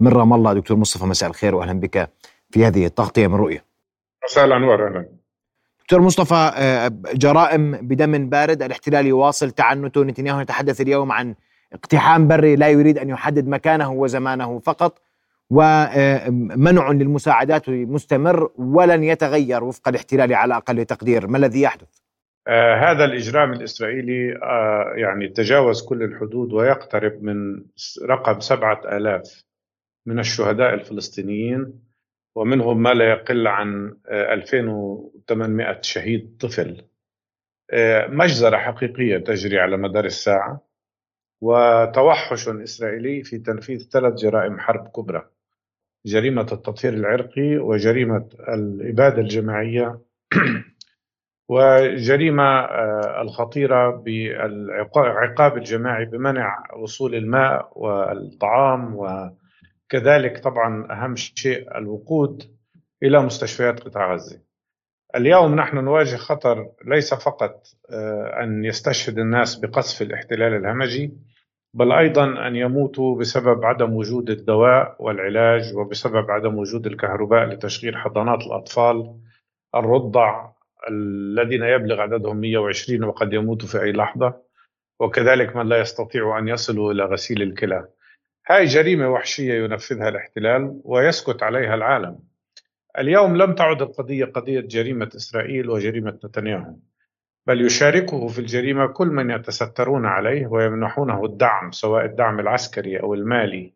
من 0.00 0.08
رام 0.08 0.32
الله. 0.32 0.52
دكتور 0.52 0.76
مصطفى 0.76 1.04
مساء 1.04 1.30
الخير 1.30 1.54
واهلا 1.54 1.80
بك 1.80 2.10
في 2.50 2.66
هذه 2.66 2.86
التغطية 2.86 3.26
من 3.26 3.34
رؤية. 3.34 3.64
مساء 4.24 4.44
الأنوار 4.44 4.86
أهلا. 4.88 5.06
دكتور 5.80 6.00
مصطفى 6.00 6.52
آه، 6.56 6.92
جرائم 7.14 7.72
بدم 7.72 8.28
بارد 8.28 8.62
الاحتلال 8.62 9.06
يواصل 9.06 9.50
تعنته 9.50 10.04
نتنياهو 10.04 10.40
يتحدث 10.40 10.80
اليوم 10.80 11.12
عن 11.12 11.34
اقتحام 11.72 12.28
بري 12.28 12.56
لا 12.56 12.68
يريد 12.68 12.98
أن 12.98 13.08
يحدد 13.08 13.48
مكانه 13.48 13.92
وزمانه 13.92 14.58
فقط. 14.58 14.98
ومنع 15.50 16.90
للمساعدات 16.90 17.68
مستمر 17.68 18.50
ولن 18.56 19.04
يتغير 19.04 19.64
وفق 19.64 19.88
الاحتلال 19.88 20.34
على 20.34 20.56
أقل 20.56 20.84
تقدير، 20.84 21.26
ما 21.26 21.38
الذي 21.38 21.60
يحدث؟ 21.60 22.04
آه 22.48 22.74
هذا 22.74 23.04
الإجرام 23.04 23.52
الإسرائيلي 23.52 24.36
آه 24.36 24.92
يعني 24.96 25.28
تجاوز 25.28 25.82
كل 25.88 26.02
الحدود 26.02 26.52
ويقترب 26.52 27.22
من 27.22 27.64
رقم 28.02 28.40
سبعة 28.40 28.96
آلاف 28.96 29.44
من 30.06 30.18
الشهداء 30.18 30.74
الفلسطينيين 30.74 31.80
ومنهم 32.36 32.82
ما 32.82 32.94
لا 32.94 33.10
يقل 33.10 33.46
عن 33.46 33.96
آه 34.08 34.34
2800 34.34 35.78
شهيد 35.82 36.36
طفل. 36.40 36.84
آه 37.70 38.06
مجزرة 38.06 38.56
حقيقية 38.56 39.18
تجري 39.18 39.58
على 39.58 39.76
مدار 39.76 40.04
الساعة 40.04 40.66
وتوحش 41.40 42.48
إسرائيلي 42.48 43.22
في 43.22 43.38
تنفيذ 43.38 43.88
ثلاث 43.88 44.14
جرائم 44.14 44.58
حرب 44.58 44.88
كبرى. 44.88 45.30
جريمة 46.06 46.46
التطهير 46.52 46.94
العرقي 46.94 47.56
وجريمة 47.56 48.28
الإبادة 48.48 49.20
الجماعية 49.22 50.00
وجريمة 51.48 52.42
آه، 52.42 53.22
الخطيرة 53.22 53.90
بالعقاب 53.90 55.56
الجماعي 55.56 56.04
بمنع 56.04 56.64
وصول 56.76 57.14
الماء 57.14 57.72
والطعام 57.76 58.96
وكذلك 58.96 60.38
طبعا 60.38 60.92
أهم 60.92 61.16
شيء 61.16 61.78
الوقود 61.78 62.42
إلى 63.02 63.22
مستشفيات 63.22 63.80
قطاع 63.80 64.14
غزة. 64.14 64.40
اليوم 65.16 65.54
نحن 65.54 65.76
نواجه 65.76 66.16
خطر 66.16 66.66
ليس 66.86 67.14
فقط 67.14 67.66
آه، 67.90 68.42
أن 68.42 68.64
يستشهد 68.64 69.18
الناس 69.18 69.56
بقصف 69.56 70.02
الاحتلال 70.02 70.54
الهمجي 70.54 71.12
بل 71.74 71.92
أيضا 71.92 72.46
أن 72.46 72.56
يموتوا 72.56 73.16
بسبب 73.18 73.64
عدم 73.64 73.92
وجود 73.92 74.30
الدواء 74.30 74.96
والعلاج 74.98 75.76
وبسبب 75.76 76.30
عدم 76.30 76.58
وجود 76.58 76.86
الكهرباء 76.86 77.44
لتشغيل 77.44 77.96
حضانات 77.96 78.42
الأطفال 78.42 79.20
الرضع 79.74 80.50
الذين 80.90 81.62
يبلغ 81.62 82.00
عددهم 82.00 82.36
120 82.36 83.04
وقد 83.04 83.32
يموتوا 83.32 83.68
في 83.68 83.82
أي 83.82 83.92
لحظة 83.92 84.40
وكذلك 85.00 85.56
من 85.56 85.68
لا 85.68 85.80
يستطيع 85.80 86.38
أن 86.38 86.48
يصلوا 86.48 86.92
إلى 86.92 87.04
غسيل 87.04 87.42
الكلى. 87.42 87.88
هاي 88.46 88.64
جريمة 88.64 89.08
وحشية 89.08 89.64
ينفذها 89.64 90.08
الاحتلال 90.08 90.80
ويسكت 90.84 91.42
عليها 91.42 91.74
العالم. 91.74 92.18
اليوم 92.98 93.36
لم 93.36 93.54
تعد 93.54 93.82
القضية 93.82 94.24
قضية 94.24 94.60
جريمة 94.60 95.10
إسرائيل 95.16 95.70
وجريمة 95.70 96.18
نتنياهو. 96.24 96.76
بل 97.46 97.66
يشاركه 97.66 98.26
في 98.28 98.38
الجريمة 98.38 98.86
كل 98.86 99.08
من 99.08 99.30
يتسترون 99.30 100.06
عليه 100.06 100.46
ويمنحونه 100.46 101.24
الدعم 101.24 101.70
سواء 101.72 102.04
الدعم 102.04 102.40
العسكري 102.40 103.00
أو 103.00 103.14
المالي 103.14 103.72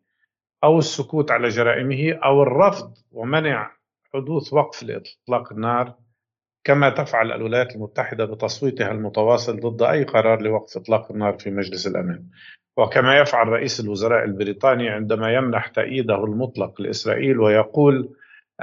أو 0.63 0.79
السكوت 0.79 1.31
على 1.31 1.47
جرائمه 1.47 2.13
أو 2.13 2.43
الرفض 2.43 2.93
ومنع 3.11 3.71
حدوث 4.13 4.53
وقف 4.53 4.83
لإطلاق 4.83 5.53
النار 5.53 5.95
كما 6.63 6.89
تفعل 6.89 7.31
الولايات 7.31 7.75
المتحدة 7.75 8.25
بتصويتها 8.25 8.91
المتواصل 8.91 9.59
ضد 9.59 9.81
أي 9.81 10.03
قرار 10.03 10.41
لوقف 10.41 10.77
إطلاق 10.77 11.11
النار 11.11 11.33
في 11.33 11.51
مجلس 11.51 11.87
الأمن. 11.87 12.23
وكما 12.77 13.17
يفعل 13.19 13.47
رئيس 13.47 13.79
الوزراء 13.79 14.23
البريطاني 14.25 14.89
عندما 14.89 15.33
يمنح 15.33 15.67
تأييده 15.67 16.23
المطلق 16.23 16.81
لإسرائيل 16.81 17.39
ويقول 17.39 18.09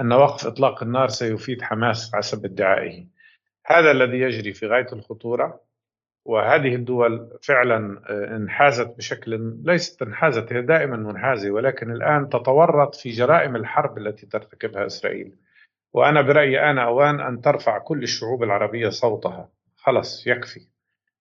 أن 0.01 0.13
وقف 0.13 0.47
إطلاق 0.47 0.83
النار 0.83 1.09
سيفيد 1.09 1.63
حماس 1.63 2.15
حسب 2.15 2.45
ادعائه. 2.45 3.07
هذا 3.67 3.91
الذي 3.91 4.21
يجري 4.21 4.53
في 4.53 4.67
غاية 4.67 4.87
الخطورة 4.93 5.61
وهذه 6.25 6.75
الدول 6.75 7.39
فعلا 7.43 8.03
آه، 8.11 8.37
انحازت 8.37 8.97
بشكل 8.97 9.55
ليست 9.65 10.03
انحازت 10.03 10.53
هي 10.53 10.63
دائما 10.63 10.97
منحازة 10.97 11.51
ولكن 11.51 11.91
الآن 11.91 12.29
تتورط 12.29 12.95
في 12.95 13.11
جرائم 13.11 13.57
الحرب 13.57 13.99
التي 13.99 14.27
ترتكبها 14.27 14.87
إسرائيل. 14.87 15.37
وأنا 15.93 16.23
برأيي 16.23 16.71
أنا 16.71 16.85
أوان 16.85 17.21
أن 17.21 17.41
ترفع 17.41 17.79
كل 17.79 18.03
الشعوب 18.03 18.43
العربية 18.43 18.89
صوتها. 18.89 19.49
خلص 19.77 20.27
يكفي. 20.27 20.61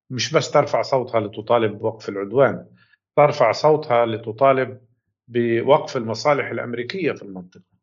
مش 0.09 0.33
بس 0.33 0.51
ترفع 0.51 0.81
صوتها 0.81 1.19
لتطالب 1.19 1.79
بوقف 1.79 2.09
العدوان 2.09 2.65
ترفع 3.15 3.51
صوتها 3.51 4.05
لتطالب 4.05 4.81
بوقف 5.27 5.97
المصالح 5.97 6.49
الأمريكية 6.49 7.11
في 7.11 7.23
المنطقة. 7.23 7.74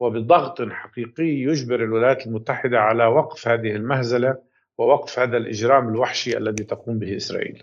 وبضغط 0.00 0.62
حقيقي 0.62 1.24
يجبر 1.24 1.84
الولايات 1.84 2.26
المتحدة 2.26 2.80
على 2.80 3.06
وقف 3.06 3.48
هذه 3.48 3.70
المهزلة 3.70 4.38
ووقف 4.78 5.18
هذا 5.18 5.36
الإجرام 5.36 5.88
الوحشي 5.88 6.36
الذي 6.36 6.64
تقوم 6.64 6.98
به 6.98 7.16
إسرائيل. 7.16 7.62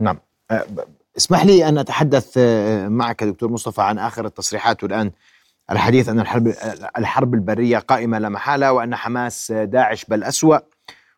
نعم. 0.00 0.18
أه، 0.50 0.64
اسمح 1.16 1.44
لي 1.44 1.68
أن 1.68 1.78
أتحدث 1.78 2.34
أه، 2.38 2.88
معك 2.88 3.24
دكتور 3.24 3.50
مصطفى 3.50 3.82
عن 3.82 3.98
آخر 3.98 4.26
التصريحات 4.26 4.82
والان 4.82 5.10
الحديث 5.70 6.08
أن 6.08 6.20
الحرب 6.20 6.54
الحرب 6.98 7.34
البرية 7.34 7.78
قائمة 7.78 8.18
لا 8.18 8.28
محالة 8.28 8.72
وأن 8.72 8.94
حماس 8.94 9.52
داعش 9.52 10.04
بل 10.04 10.24
أسوأ 10.24 10.58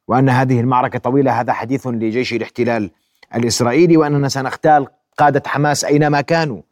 وأن 0.08 0.28
هذه 0.28 0.60
المعركة 0.60 0.98
طويلة 0.98 1.40
هذا 1.40 1.52
حديث 1.52 1.86
لجيش 1.86 2.32
الاحتلال 2.32 2.90
الإسرائيلي 3.34 3.96
وأننا 3.96 4.28
سنختال 4.28 4.86
قادة 5.18 5.42
حماس 5.46 5.84
أينما 5.84 6.20
كانوا. 6.20 6.56
أه، 6.56 6.62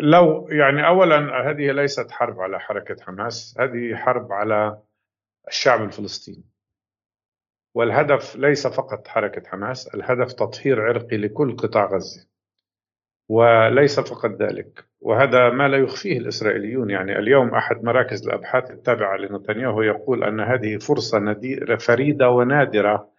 لو 0.00 0.48
يعني 0.48 0.86
اولا 0.86 1.50
هذه 1.50 1.72
ليست 1.72 2.10
حرب 2.10 2.40
على 2.40 2.60
حركة 2.60 3.04
حماس 3.04 3.56
هذه 3.60 3.96
حرب 3.96 4.32
على 4.32 4.78
الشعب 5.48 5.82
الفلسطيني. 5.82 6.44
والهدف 7.74 8.36
ليس 8.36 8.66
فقط 8.66 9.08
حركة 9.08 9.48
حماس 9.48 9.94
الهدف 9.94 10.32
تطهير 10.32 10.82
عرقي 10.82 11.16
لكل 11.16 11.56
قطاع 11.56 11.84
غزة. 11.84 12.26
وليس 13.28 14.00
فقط 14.00 14.30
ذلك 14.30 14.84
وهذا 15.00 15.50
ما 15.50 15.68
لا 15.68 15.76
يخفيه 15.76 16.18
الإسرائيليون. 16.18 16.90
يعني 16.90 17.18
اليوم 17.18 17.54
أحد 17.54 17.84
مراكز 17.84 18.26
الأبحاث 18.26 18.70
التابعة 18.70 19.16
لنتنياهو 19.16 19.82
يقول 19.82 20.24
أن 20.24 20.40
هذه 20.40 20.78
فرصة 20.78 21.18
نادرة 21.18 21.76
فريدة 21.76 22.30
ونادرة 22.30 23.10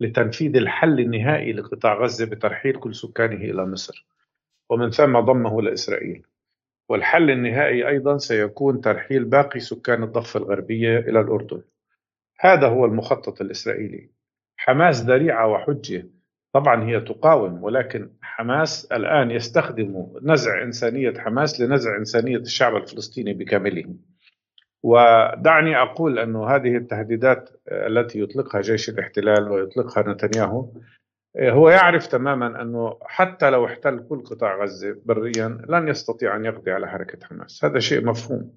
لتنفيذ 0.00 0.56
الحل 0.56 1.00
النهائي 1.00 1.52
لقطاع 1.52 1.94
غزة 1.94 2.26
بترحيل 2.26 2.80
كل 2.80 2.94
سكانه 2.94 3.36
إلى 3.36 3.66
مصر. 3.66 4.06
ومن 4.74 4.90
ثم 4.90 5.20
ضمه 5.20 5.62
لإسرائيل 5.62 6.22
والحل 6.88 7.30
النهائي 7.30 7.88
أيضا 7.88 8.18
سيكون 8.18 8.80
ترحيل 8.80 9.24
باقي 9.24 9.60
سكان 9.60 10.02
الضفة 10.02 10.40
الغربية 10.40 10.98
إلى 10.98 11.20
الأردن. 11.20 11.62
هذا 12.40 12.68
هو 12.68 12.84
المخطط 12.84 13.40
الإسرائيلي. 13.40 14.10
حماس 14.56 15.02
ذريعة 15.04 15.48
وحجة. 15.48 16.06
طبعا 16.52 16.84
هي 16.84 17.00
تقاوم 17.00 17.64
ولكن 17.64 18.10
حماس 18.22 18.92
الآن 18.92 19.30
يستخدم 19.30 20.06
نزع 20.22 20.62
إنسانية 20.62 21.14
حماس 21.18 21.60
لنزع 21.60 21.96
إنسانية 21.96 22.36
الشعب 22.36 22.76
الفلسطيني 22.76 23.32
بكامله 23.34 23.94
ودعني 24.82 25.76
أقول 25.76 26.18
أن 26.18 26.36
هذه 26.36 26.76
التهديدات 26.76 27.50
التي 27.68 28.20
يطلقها 28.20 28.60
جيش 28.60 28.88
الاحتلال 28.88 29.48
ويطلقها 29.50 30.12
نتنياهو 30.12 30.68
هو 31.38 31.68
يعرف 31.68 32.06
تماما 32.06 32.62
أنه 32.62 32.98
حتى 33.02 33.50
لو 33.50 33.66
احتل 33.66 34.06
كل 34.08 34.22
قطاع 34.22 34.62
غزة 34.62 34.96
بريا 35.04 35.58
لن 35.68 35.88
يستطيع 35.88 36.36
أن 36.36 36.44
يقضي 36.44 36.72
على 36.72 36.88
حركة 36.88 37.26
حماس. 37.26 37.64
هذا 37.64 37.78
شيء 37.78 38.04
مفهوم. 38.04 38.52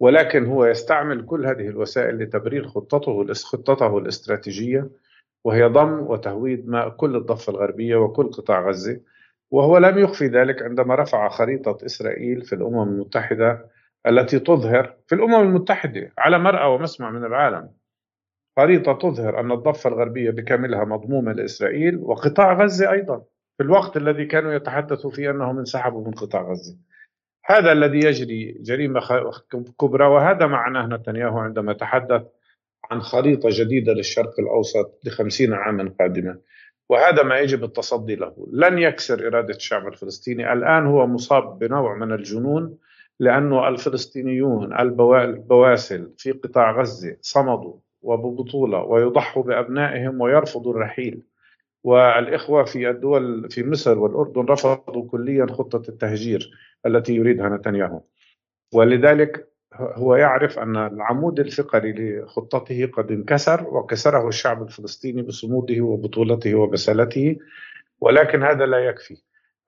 ولكن 0.00 0.46
هو 0.46 0.64
يستعمل 0.64 1.26
كل 1.26 1.46
هذه 1.46 1.68
الوسائل 1.68 2.18
لتبرير 2.18 2.68
خطته 2.68 3.32
خطته 3.32 3.98
الاستراتيجية 3.98 4.88
وهي 5.44 5.64
ضم 5.64 6.00
وتهويد 6.00 6.68
ما 6.68 6.88
كل 6.88 7.16
الضفة 7.16 7.50
الغربية 7.50 7.96
وكل 7.96 8.30
قطاع 8.30 8.68
غزة. 8.68 9.00
وهو 9.50 9.78
لم 9.78 9.98
يخفي 9.98 10.26
ذلك 10.26 10.62
عندما 10.62 10.94
رفع 10.94 11.28
خريطة 11.28 11.86
إسرائيل 11.86 12.42
في 12.42 12.54
الأمم 12.54 12.82
المتحدة 12.82 13.66
التي 14.06 14.38
تظهر 14.38 14.94
في 15.06 15.14
الأمم 15.14 15.40
المتحدة 15.40 16.12
على 16.18 16.38
مرأى 16.38 16.66
ومسمع 16.66 17.10
من 17.10 17.24
العالم. 17.24 17.70
خريطة 18.56 18.92
تظهر 18.92 19.40
أن 19.40 19.52
الضفة 19.52 19.90
الغربية 19.90 20.30
بكاملها 20.30 20.84
مضمومة 20.84 21.32
لإسرائيل 21.32 21.96
وقطاع 21.96 22.52
غزة 22.52 22.92
أيضا 22.92 23.18
في 23.58 23.62
الوقت 23.62 23.96
الذي 23.96 24.24
كانوا 24.24 24.52
يتحدثوا 24.52 25.10
فيه 25.10 25.30
أنهم 25.30 25.58
انسحبوا 25.58 26.04
من 26.06 26.12
قطاع 26.12 26.42
غزة. 26.42 26.76
هذا 27.44 27.72
الذي 27.72 27.98
يجري 27.98 28.52
جريمة 28.60 29.00
كبرى 29.80 30.06
وهذا 30.06 30.46
معناه 30.46 30.86
نتنياهو 30.86 31.38
عندما 31.38 31.72
تحدث 31.72 32.22
عن 32.90 33.00
خريطة 33.00 33.48
جديدة 33.52 33.92
للشرق 33.92 34.40
الأوسط 34.40 35.00
لخمسين 35.04 35.52
عاما 35.52 35.94
قادمة 36.00 36.38
وهذا 36.88 37.22
ما 37.22 37.38
يجب 37.38 37.64
التصدي 37.64 38.14
له. 38.16 38.46
لن 38.52 38.78
يكسر 38.78 39.28
إرادة 39.28 39.54
الشعب 39.54 39.88
الفلسطيني. 39.88 40.52
الآن 40.52 40.86
هو 40.86 41.06
مصاب 41.06 41.58
بنوع 41.58 41.94
من 41.94 42.12
الجنون 42.12 42.78
لأنه 43.20 43.68
الفلسطينيون 43.68 44.80
البواسل 44.80 46.12
في 46.18 46.32
قطاع 46.32 46.80
غزة 46.80 47.16
صمدوا 47.20 47.83
وببطولة 48.04 48.84
ويضحوا 48.84 49.42
بأبنائهم 49.42 50.20
ويرفضوا 50.20 50.72
الرحيل. 50.72 51.22
والإخوة 51.84 52.64
في 52.64 52.90
الدول 52.90 53.50
في 53.50 53.64
مصر 53.64 53.98
والأردن 53.98 54.42
رفضوا 54.42 55.08
كليا 55.08 55.46
خطة 55.46 55.82
التهجير 55.88 56.50
التي 56.86 57.14
يريدها 57.14 57.48
نتنياهو. 57.48 58.00
ولذلك 58.74 59.48
هو 59.74 60.14
يعرف 60.16 60.58
أن 60.58 60.76
العمود 60.76 61.40
الفقري 61.40 61.92
لخطته 61.92 62.86
قد 62.86 63.10
انكسر 63.10 63.66
وكسره 63.68 64.28
الشعب 64.28 64.62
الفلسطيني 64.62 65.22
بصموده 65.22 65.80
وبطولته 65.80 66.54
وبسالته 66.54 67.36
ولكن 68.00 68.42
هذا 68.42 68.66
لا 68.66 68.78
يكفي. 68.78 69.16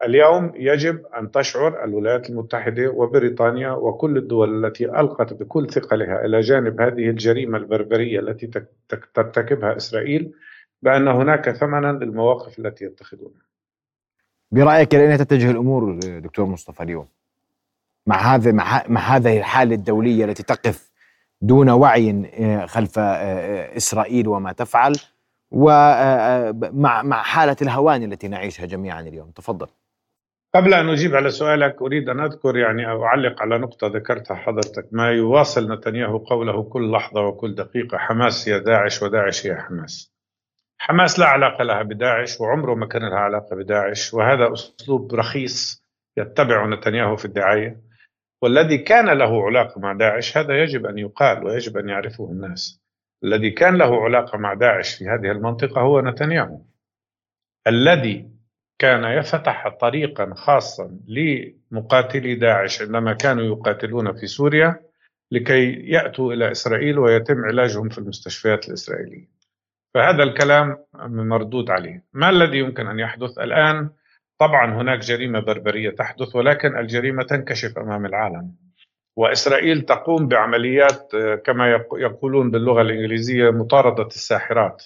اليوم 0.05 0.53
يجب 0.55 1.07
أن 1.07 1.30
تشعر 1.30 1.84
الولايات 1.84 2.30
المتحدة 2.30 2.90
وبريطانيا 2.90 3.70
وكل 3.70 4.16
الدول 4.16 4.64
التي 4.64 4.84
ألقت 4.84 5.32
بكل 5.32 5.70
ثقلها 5.70 6.24
إلى 6.24 6.40
جانب 6.40 6.80
هذه 6.80 7.11
الجريمة 7.11 7.59
البربرية 7.59 8.20
التي 8.20 8.51
ترتكبها 9.14 9.76
إسرائيل 9.76 10.32
بأن 10.82 11.09
هناك 11.09 11.51
ثمنا 11.51 11.92
للمواقف 11.92 12.59
التي 12.59 12.84
يتخذونها. 12.84 13.47
برأيك 14.53 14.94
لأين 14.94 15.18
تتجه 15.18 15.51
الأمور 15.51 15.99
دكتور 16.18 16.47
مصطفى 16.47 16.82
اليوم؟ 16.82 17.09
مع 18.07 18.34
هذا 18.34 18.53
مع, 18.53 18.84
مع 18.88 19.01
هذه 19.01 19.38
الحالة 19.38 19.74
الدولية 19.74 20.24
التي 20.24 20.42
تقف 20.42 20.90
دون 21.40 21.70
وعي 21.70 22.30
آه، 22.34 22.66
خلف 22.66 22.99
آه، 22.99 23.03
آه، 23.03 23.76
إسرائيل 23.76 24.28
وما 24.28 24.53
تفعل 24.53 24.92
ومع 25.51 27.03
مع 27.03 27.22
حالة 27.22 27.57
الهوان 27.62 28.12
التي 28.12 28.28
نعيشها 28.28 28.66
جميعا 28.66 29.01
اليوم. 29.01 29.30
تفضل. 29.30 29.66
قبل 30.57 30.74
أن 30.74 30.88
أجيب 30.88 31.14
على 31.14 31.30
سؤالك 31.30 31.82
أريد 31.82 32.09
أن 32.09 32.20
أذكر 32.20 32.57
يعني 32.57 32.90
أو 32.90 33.04
أعلق 33.04 33.42
على 33.42 33.59
نقطة 33.59 33.86
ذكرتها 33.86 34.34
حضرتك. 34.34 34.88
ما 34.92 35.11
يواصل 35.11 35.72
نتنياهو 35.72 36.18
قوله 36.18 36.62
كل 36.62 36.90
لحظة 36.90 37.20
وكل 37.20 37.54
دقيقة 37.54 37.98
حماس 37.98 38.48
هي 38.48 38.61
داعش 38.61 39.02
وداعش 39.02 39.46
هي 39.46 39.57
حماس. 39.57 40.12
حماس 40.78 41.18
لا 41.18 41.26
علاقة 41.26 41.64
لها 41.64 41.82
بداعش 41.82 42.40
وعمره 42.40 42.74
ما 42.74 42.86
كان 42.86 43.02
لها 43.02 43.18
علاقة 43.18 43.57
بداعش 43.57 44.14
وهذا 44.14 44.52
أسلوب 44.52 45.14
رخيص 45.14 45.82
يتبعه 46.16 46.66
نتنياهو 46.66 47.16
في 47.16 47.24
الدعاية. 47.24 47.80
والذي 48.42 48.78
كان 48.78 49.09
له 49.09 49.46
علاقة 49.46 49.80
مع 49.80 49.92
داعش 49.92 50.38
هذا 50.38 50.62
يجب 50.62 50.86
أن 50.86 50.98
يقال 50.98 51.44
ويجب 51.44 51.76
أن 51.76 51.88
يعرفه 51.88 52.30
الناس. 52.30 52.80
الذي 53.24 53.50
كان 53.50 53.76
له 53.76 54.04
علاقة 54.04 54.38
مع 54.38 54.54
داعش 54.54 54.94
في 54.94 55.04
هذه 55.04 55.30
المنطقة 55.30 55.80
هو 55.80 56.00
نتنياهو. 56.00 56.61
الذي 57.66 58.36
كان 58.78 59.04
يفتح 59.04 59.68
طريقا 59.68 60.34
خاصا 60.34 60.98
لمقاتلي 61.08 62.34
داعش 62.34 62.82
عندما 62.82 63.12
كانوا 63.12 63.44
يقاتلون 63.44 64.12
في 64.12 64.26
سوريا 64.26 64.80
لكي 65.32 65.72
يأتوا 65.72 66.32
إلى 66.32 66.50
إسرائيل 66.50 66.98
ويتم 66.98 67.44
علاجهم 67.44 67.88
في 67.88 67.98
المستشفيات 67.98 68.68
الإسرائيلية. 68.68 69.28
فهذا 69.94 70.22
الكلام 70.22 70.78
مردود 71.08 71.70
عليه. 71.70 72.04
ما 72.12 72.30
الذي 72.30 72.58
يمكن 72.58 72.86
أن 72.86 72.98
يحدث 72.98 73.38
الآن؟ 73.38 73.90
طبعا 74.38 74.74
هناك 74.74 74.98
جريمة 74.98 75.40
بربرية 75.40 75.90
تحدث 75.90 76.36
ولكن 76.36 76.78
الجريمة 76.78 77.22
تنكشف 77.22 77.78
أمام 77.78 78.06
العالم. 78.06 78.54
وإسرائيل 79.16 79.82
تقوم 79.82 80.28
بعمليات 80.28 81.14
آه، 81.14 81.34
كما 81.34 81.84
يقولون 81.92 82.50
باللغة 82.50 82.82
الإنجليزية 82.82 83.50
مطاردة 83.50 84.06
الساحرات. 84.06 84.84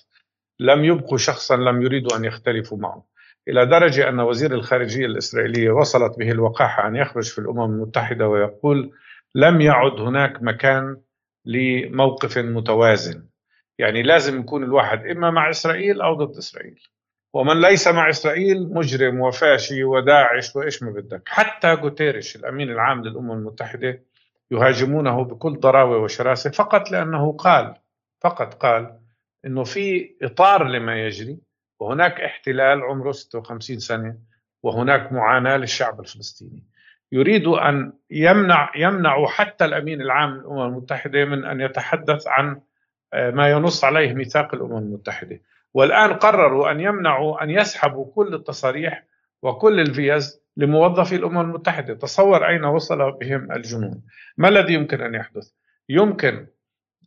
لم 0.61 0.85
يبقوا 0.85 1.19
شخصا 1.19 1.57
لم 1.57 1.83
يريدوا 1.83 2.17
أن 2.17 2.25
يختلفوا 2.25 2.79
معه 2.79 3.10
إلى 3.51 3.67
درجة 3.67 4.09
أن 4.09 4.21
وزير 4.21 4.55
الخارجية 4.55 5.07
الإسرائيلية 5.07 5.71
وصلت 5.71 6.19
به 6.19 6.31
الوقاحة 6.31 6.89
أن 6.89 6.97
يخرج 6.97 7.31
في 7.31 7.39
الأمم 7.39 7.61
المتحدة 7.61 8.29
ويقول 8.29 8.93
لم 9.35 9.61
يعد 9.61 10.01
هناك 10.01 10.43
مكان 10.43 10.97
لموقف 11.45 12.39
متوازن. 12.39 13.27
يعني 13.79 14.03
لازم 14.03 14.41
يكون 14.41 14.65
الواحد 14.65 15.07
إما 15.07 15.31
مع 15.31 15.51
إسرائيل 15.51 16.01
أو 16.01 16.15
ضد 16.15 16.37
إسرائيل. 16.37 16.81
ومن 17.35 17.61
ليس 17.61 17.89
مع 17.89 18.09
إسرائيل 18.09 18.75
مجرم 18.75 19.21
وفاشي 19.21 19.85
وداعش 19.85 20.57
وإيش 20.57 20.83
ما 20.83 20.91
بدك. 20.91 21.23
حتى 21.27 21.73
غوتيريش 21.73 22.37
الأمين 22.37 22.71
العام 22.71 23.05
للأمم 23.05 23.33
المتحدة 23.33 24.03
يهاجمونه 24.51 25.25
بكل 25.25 25.61
ضراوة 25.61 25.99
وشراسة 25.99 26.51
فقط 26.51 26.91
لأنه 26.91 27.33
قال 27.33 27.75
فقط 28.21 28.55
قال 28.55 28.99
أنه 29.47 29.65
في 29.65 30.17
إطار 30.23 30.65
لما 30.65 31.07
يجري 31.07 31.39
وهناك 31.81 32.21
احتلال 32.21 32.83
عمره 32.83 33.13
56 33.13 33.79
سنة 33.79 34.17
وهناك 34.63 35.13
معاناة 35.13 35.57
للشعب 35.57 36.01
الفلسطيني. 36.01 36.65
يريد 37.13 37.47
أن 37.47 37.93
يمنع 38.11 38.73
يمنع 38.77 39.27
حتى 39.27 39.65
الأمين 39.65 40.01
العام 40.01 40.31
للأمم 40.31 40.61
المتحدة 40.61 41.25
من 41.25 41.45
أن 41.45 41.61
يتحدث 41.61 42.27
عن 42.27 42.61
آه، 43.13 43.31
ما 43.31 43.51
ينص 43.51 43.85
عليه 43.85 44.13
ميثاق 44.13 44.55
الأمم 44.55 44.79
المتحدة. 44.79 45.41
والآن 45.75 46.13
قرروا 46.13 46.71
أن 46.71 46.81
يمنعوا 46.81 47.43
أن 47.43 47.51
يسحبوا 47.51 48.13
كل 48.15 48.35
التصاريح 48.35 49.05
وكل 49.43 49.81
الفيز 49.81 50.41
لموظفي 50.57 51.17
الأمم 51.17 51.41
المتحدة. 51.41 51.95
تصور 51.95 52.49
أين 52.49 52.65
وصل 52.65 53.13
بهم 53.13 53.53
الجنون؟ 53.53 54.03
ما 54.37 54.49
الذي 54.49 54.75
يمكن 54.75 55.01
أن 55.01 55.15
يحدث؟ 55.15 55.51
يمكن 55.89 56.47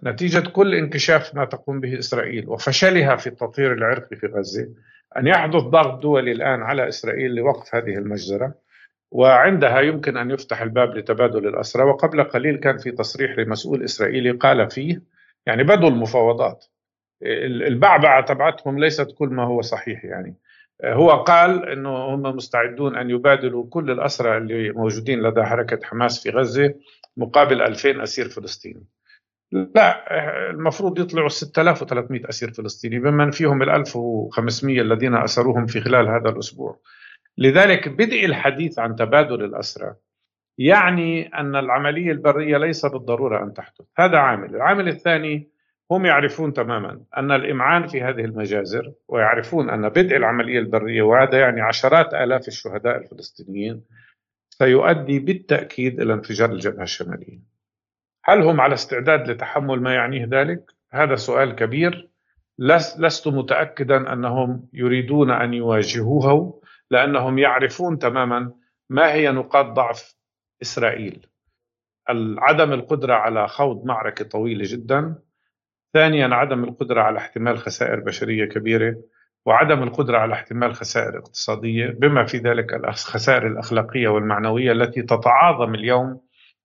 نتيجة 0.04 0.50
كل 0.50 0.76
انكشاف 0.76 1.36
ما 1.36 1.46
تقوم 1.46 1.80
به 1.80 2.00
إسرائيل 2.00 2.50
وفشلها 2.50 3.16
في 3.16 3.28
التطهير 3.28 3.74
العرقي 3.74 4.16
في 4.16 4.28
غزة 4.28 4.70
أن 5.18 5.28
يحدث 5.28 5.62
ضغط 5.62 6.02
دولي 6.02 6.32
الآن 6.32 6.62
على 6.62 6.88
إسرائيل 6.88 7.36
لوقف 7.36 7.76
هذه 7.76 7.98
المجزرة 7.98 8.56
وعندها 9.12 9.82
يمكن 9.82 10.18
أن 10.18 10.32
يفتح 10.32 10.62
الباب 10.62 10.98
لتبادل 10.98 11.48
الأسرى 11.48 11.84
وقبل 11.84 12.24
قليل 12.24 12.56
كان 12.56 12.78
في 12.78 12.92
تصريح 12.92 13.40
لمسؤول 13.40 13.84
إسرائيلي 13.84 14.32
قال 14.32 14.70
فيه 14.70 15.02
يعني 15.46 15.64
بدوا 15.64 15.90
المفاوضات 15.90 16.66
البعبعة 17.68 18.26
تبعتهم 18.26 18.80
ليست 18.80 19.08
كل 19.18 19.28
ما 19.28 19.44
هو 19.44 19.62
صحيح 19.62 20.06
يعني 20.06 20.36
هو 20.86 21.12
قال 21.12 21.70
إنه 21.70 21.90
هم 21.90 22.22
مستعدون 22.22 22.96
أن 22.96 23.10
يبادلوا 23.10 23.66
كل 23.70 23.92
الأسرى 23.92 24.38
اللي 24.38 24.72
موجودين 24.72 25.22
لدى 25.22 25.44
حركة 25.44 25.80
حماس 25.84 26.24
في 26.24 26.30
غزة 26.30 26.74
مقابل 27.18 27.62
2000 27.62 28.04
أسير 28.04 28.30
فلسطيني. 28.30 28.84
لا 29.54 30.50
المفروض 30.50 31.00
يطلعوا 31.00 31.30
6300 31.30 32.30
أسير 32.30 32.52
فلسطيني 32.52 33.00
بمن 33.00 33.32
فيهم 33.32 33.62
ال 33.64 33.70
1500 33.70 34.82
الذين 34.82 35.16
أسروهم 35.16 35.66
في 35.66 35.82
خلال 35.82 36.08
هذا 36.08 36.30
الأسبوع. 36.30 36.80
لذلك 37.38 37.90
بدء 37.90 38.26
الحديث 38.26 38.80
عن 38.80 38.96
تبادل 38.96 39.44
الأسرى 39.44 39.94
يعني 40.58 41.28
أن 41.28 41.56
العملية 41.56 42.12
البرية 42.12 42.58
ليس 42.58 42.86
بالضرورة 42.86 43.44
أن 43.44 43.54
تحدث، 43.54 43.86
هذا 43.98 44.18
عامل، 44.18 44.56
العامل 44.56 44.88
الثاني 44.88 45.50
هم 45.92 46.06
يعرفون 46.06 46.54
تماما 46.54 47.02
أن 47.18 47.32
الإمعان 47.32 47.88
في 47.88 48.02
هذه 48.02 48.22
المجازر 48.26 48.94
ويعرفون 49.08 49.70
أن 49.70 49.90
بدء 49.90 50.16
العملية 50.16 50.60
البرية 50.60 51.02
وهذا 51.02 51.40
يعني 51.40 51.62
عشرات 51.62 52.14
آلاف 52.14 52.48
الشهداء 52.48 52.98
الفلسطينيين 52.98 53.84
سيؤدي 54.50 55.20
بالتأكيد 55.20 56.02
إلى 56.02 56.14
انفجار 56.14 56.52
الجبهة 56.52 56.84
الشمالية. 56.84 57.53
هل 58.24 58.42
هم 58.42 58.62
على 58.62 58.74
استعداد 58.74 59.30
لتحمل 59.30 59.82
ما 59.82 59.94
يعنيه 59.94 60.28
ذلك؟ 60.32 60.72
هذا 60.92 61.16
سؤال 61.16 61.56
كبير 61.56 62.10
لست 62.98 63.28
متاكدا 63.28 64.14
أنهم 64.14 64.70
يريدون 64.74 65.32
أن 65.32 65.54
يواجهوه 65.54 66.62
لأنهم 66.92 67.40
يعرفون 67.40 68.00
تماما 68.00 68.52
ما 68.90 69.14
هي 69.14 69.32
نقاط 69.32 69.66
ضعف 69.66 70.16
إسرائيل. 70.62 71.28
عدم 72.38 72.74
القدرة 72.74 73.14
على 73.14 73.48
خوض 73.48 73.86
معركة 73.86 74.26
طويلة 74.26 74.64
جدا 74.68 75.16
ثانيا 75.94 76.36
عدم 76.36 76.64
القدرة 76.64 77.02
على 77.02 77.18
احتمال 77.18 77.58
خسائر 77.58 78.00
بشرية 78.00 78.46
كبيرة 78.46 78.96
وعدم 79.46 79.84
القدرة 79.84 80.18
على 80.18 80.34
احتمال 80.34 80.76
خسائر 80.76 81.18
اقتصادية 81.18 81.88
بما 81.88 82.26
في 82.26 82.38
ذلك 82.38 82.74
الخسائر 82.74 83.48
الأخلاقية 83.48 84.08
والمعنوية 84.08 84.72
التي 84.72 85.02
تتعاظم 85.02 85.76
اليوم 85.76 86.22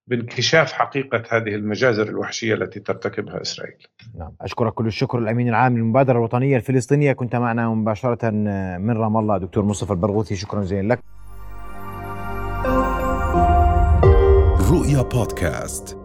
بانكشاف 0.08 0.72
حقيقة 0.72 1.22
هذه 1.30 1.54
المجازر 1.54 2.08
الوحشية 2.08 2.54
التي 2.54 2.80
ترتكبها 2.80 3.42
إسرائيل. 3.42 3.86
نعم. 4.18 4.30
أشكرك 4.40 4.72
كل 4.72 4.86
الشكر 4.86 5.18
الأمين 5.18 5.48
العام 5.48 5.76
للمبادرة 5.76 6.18
الوطنية 6.18 6.56
الفلسطينية. 6.56 7.12
كنت 7.12 7.36
معنا 7.36 7.68
مباشرة 7.68 8.30
من 8.78 8.90
رام 8.90 9.16
الله 9.16 9.38
دكتور 9.38 9.64
مصطفى 9.64 9.90
البرغوثي. 9.90 10.36
شكرا 10.36 10.60
جزيلا 10.60 10.94
لك. 10.94 11.00
رؤيا 14.70 15.02
بودكاست. 15.02 15.97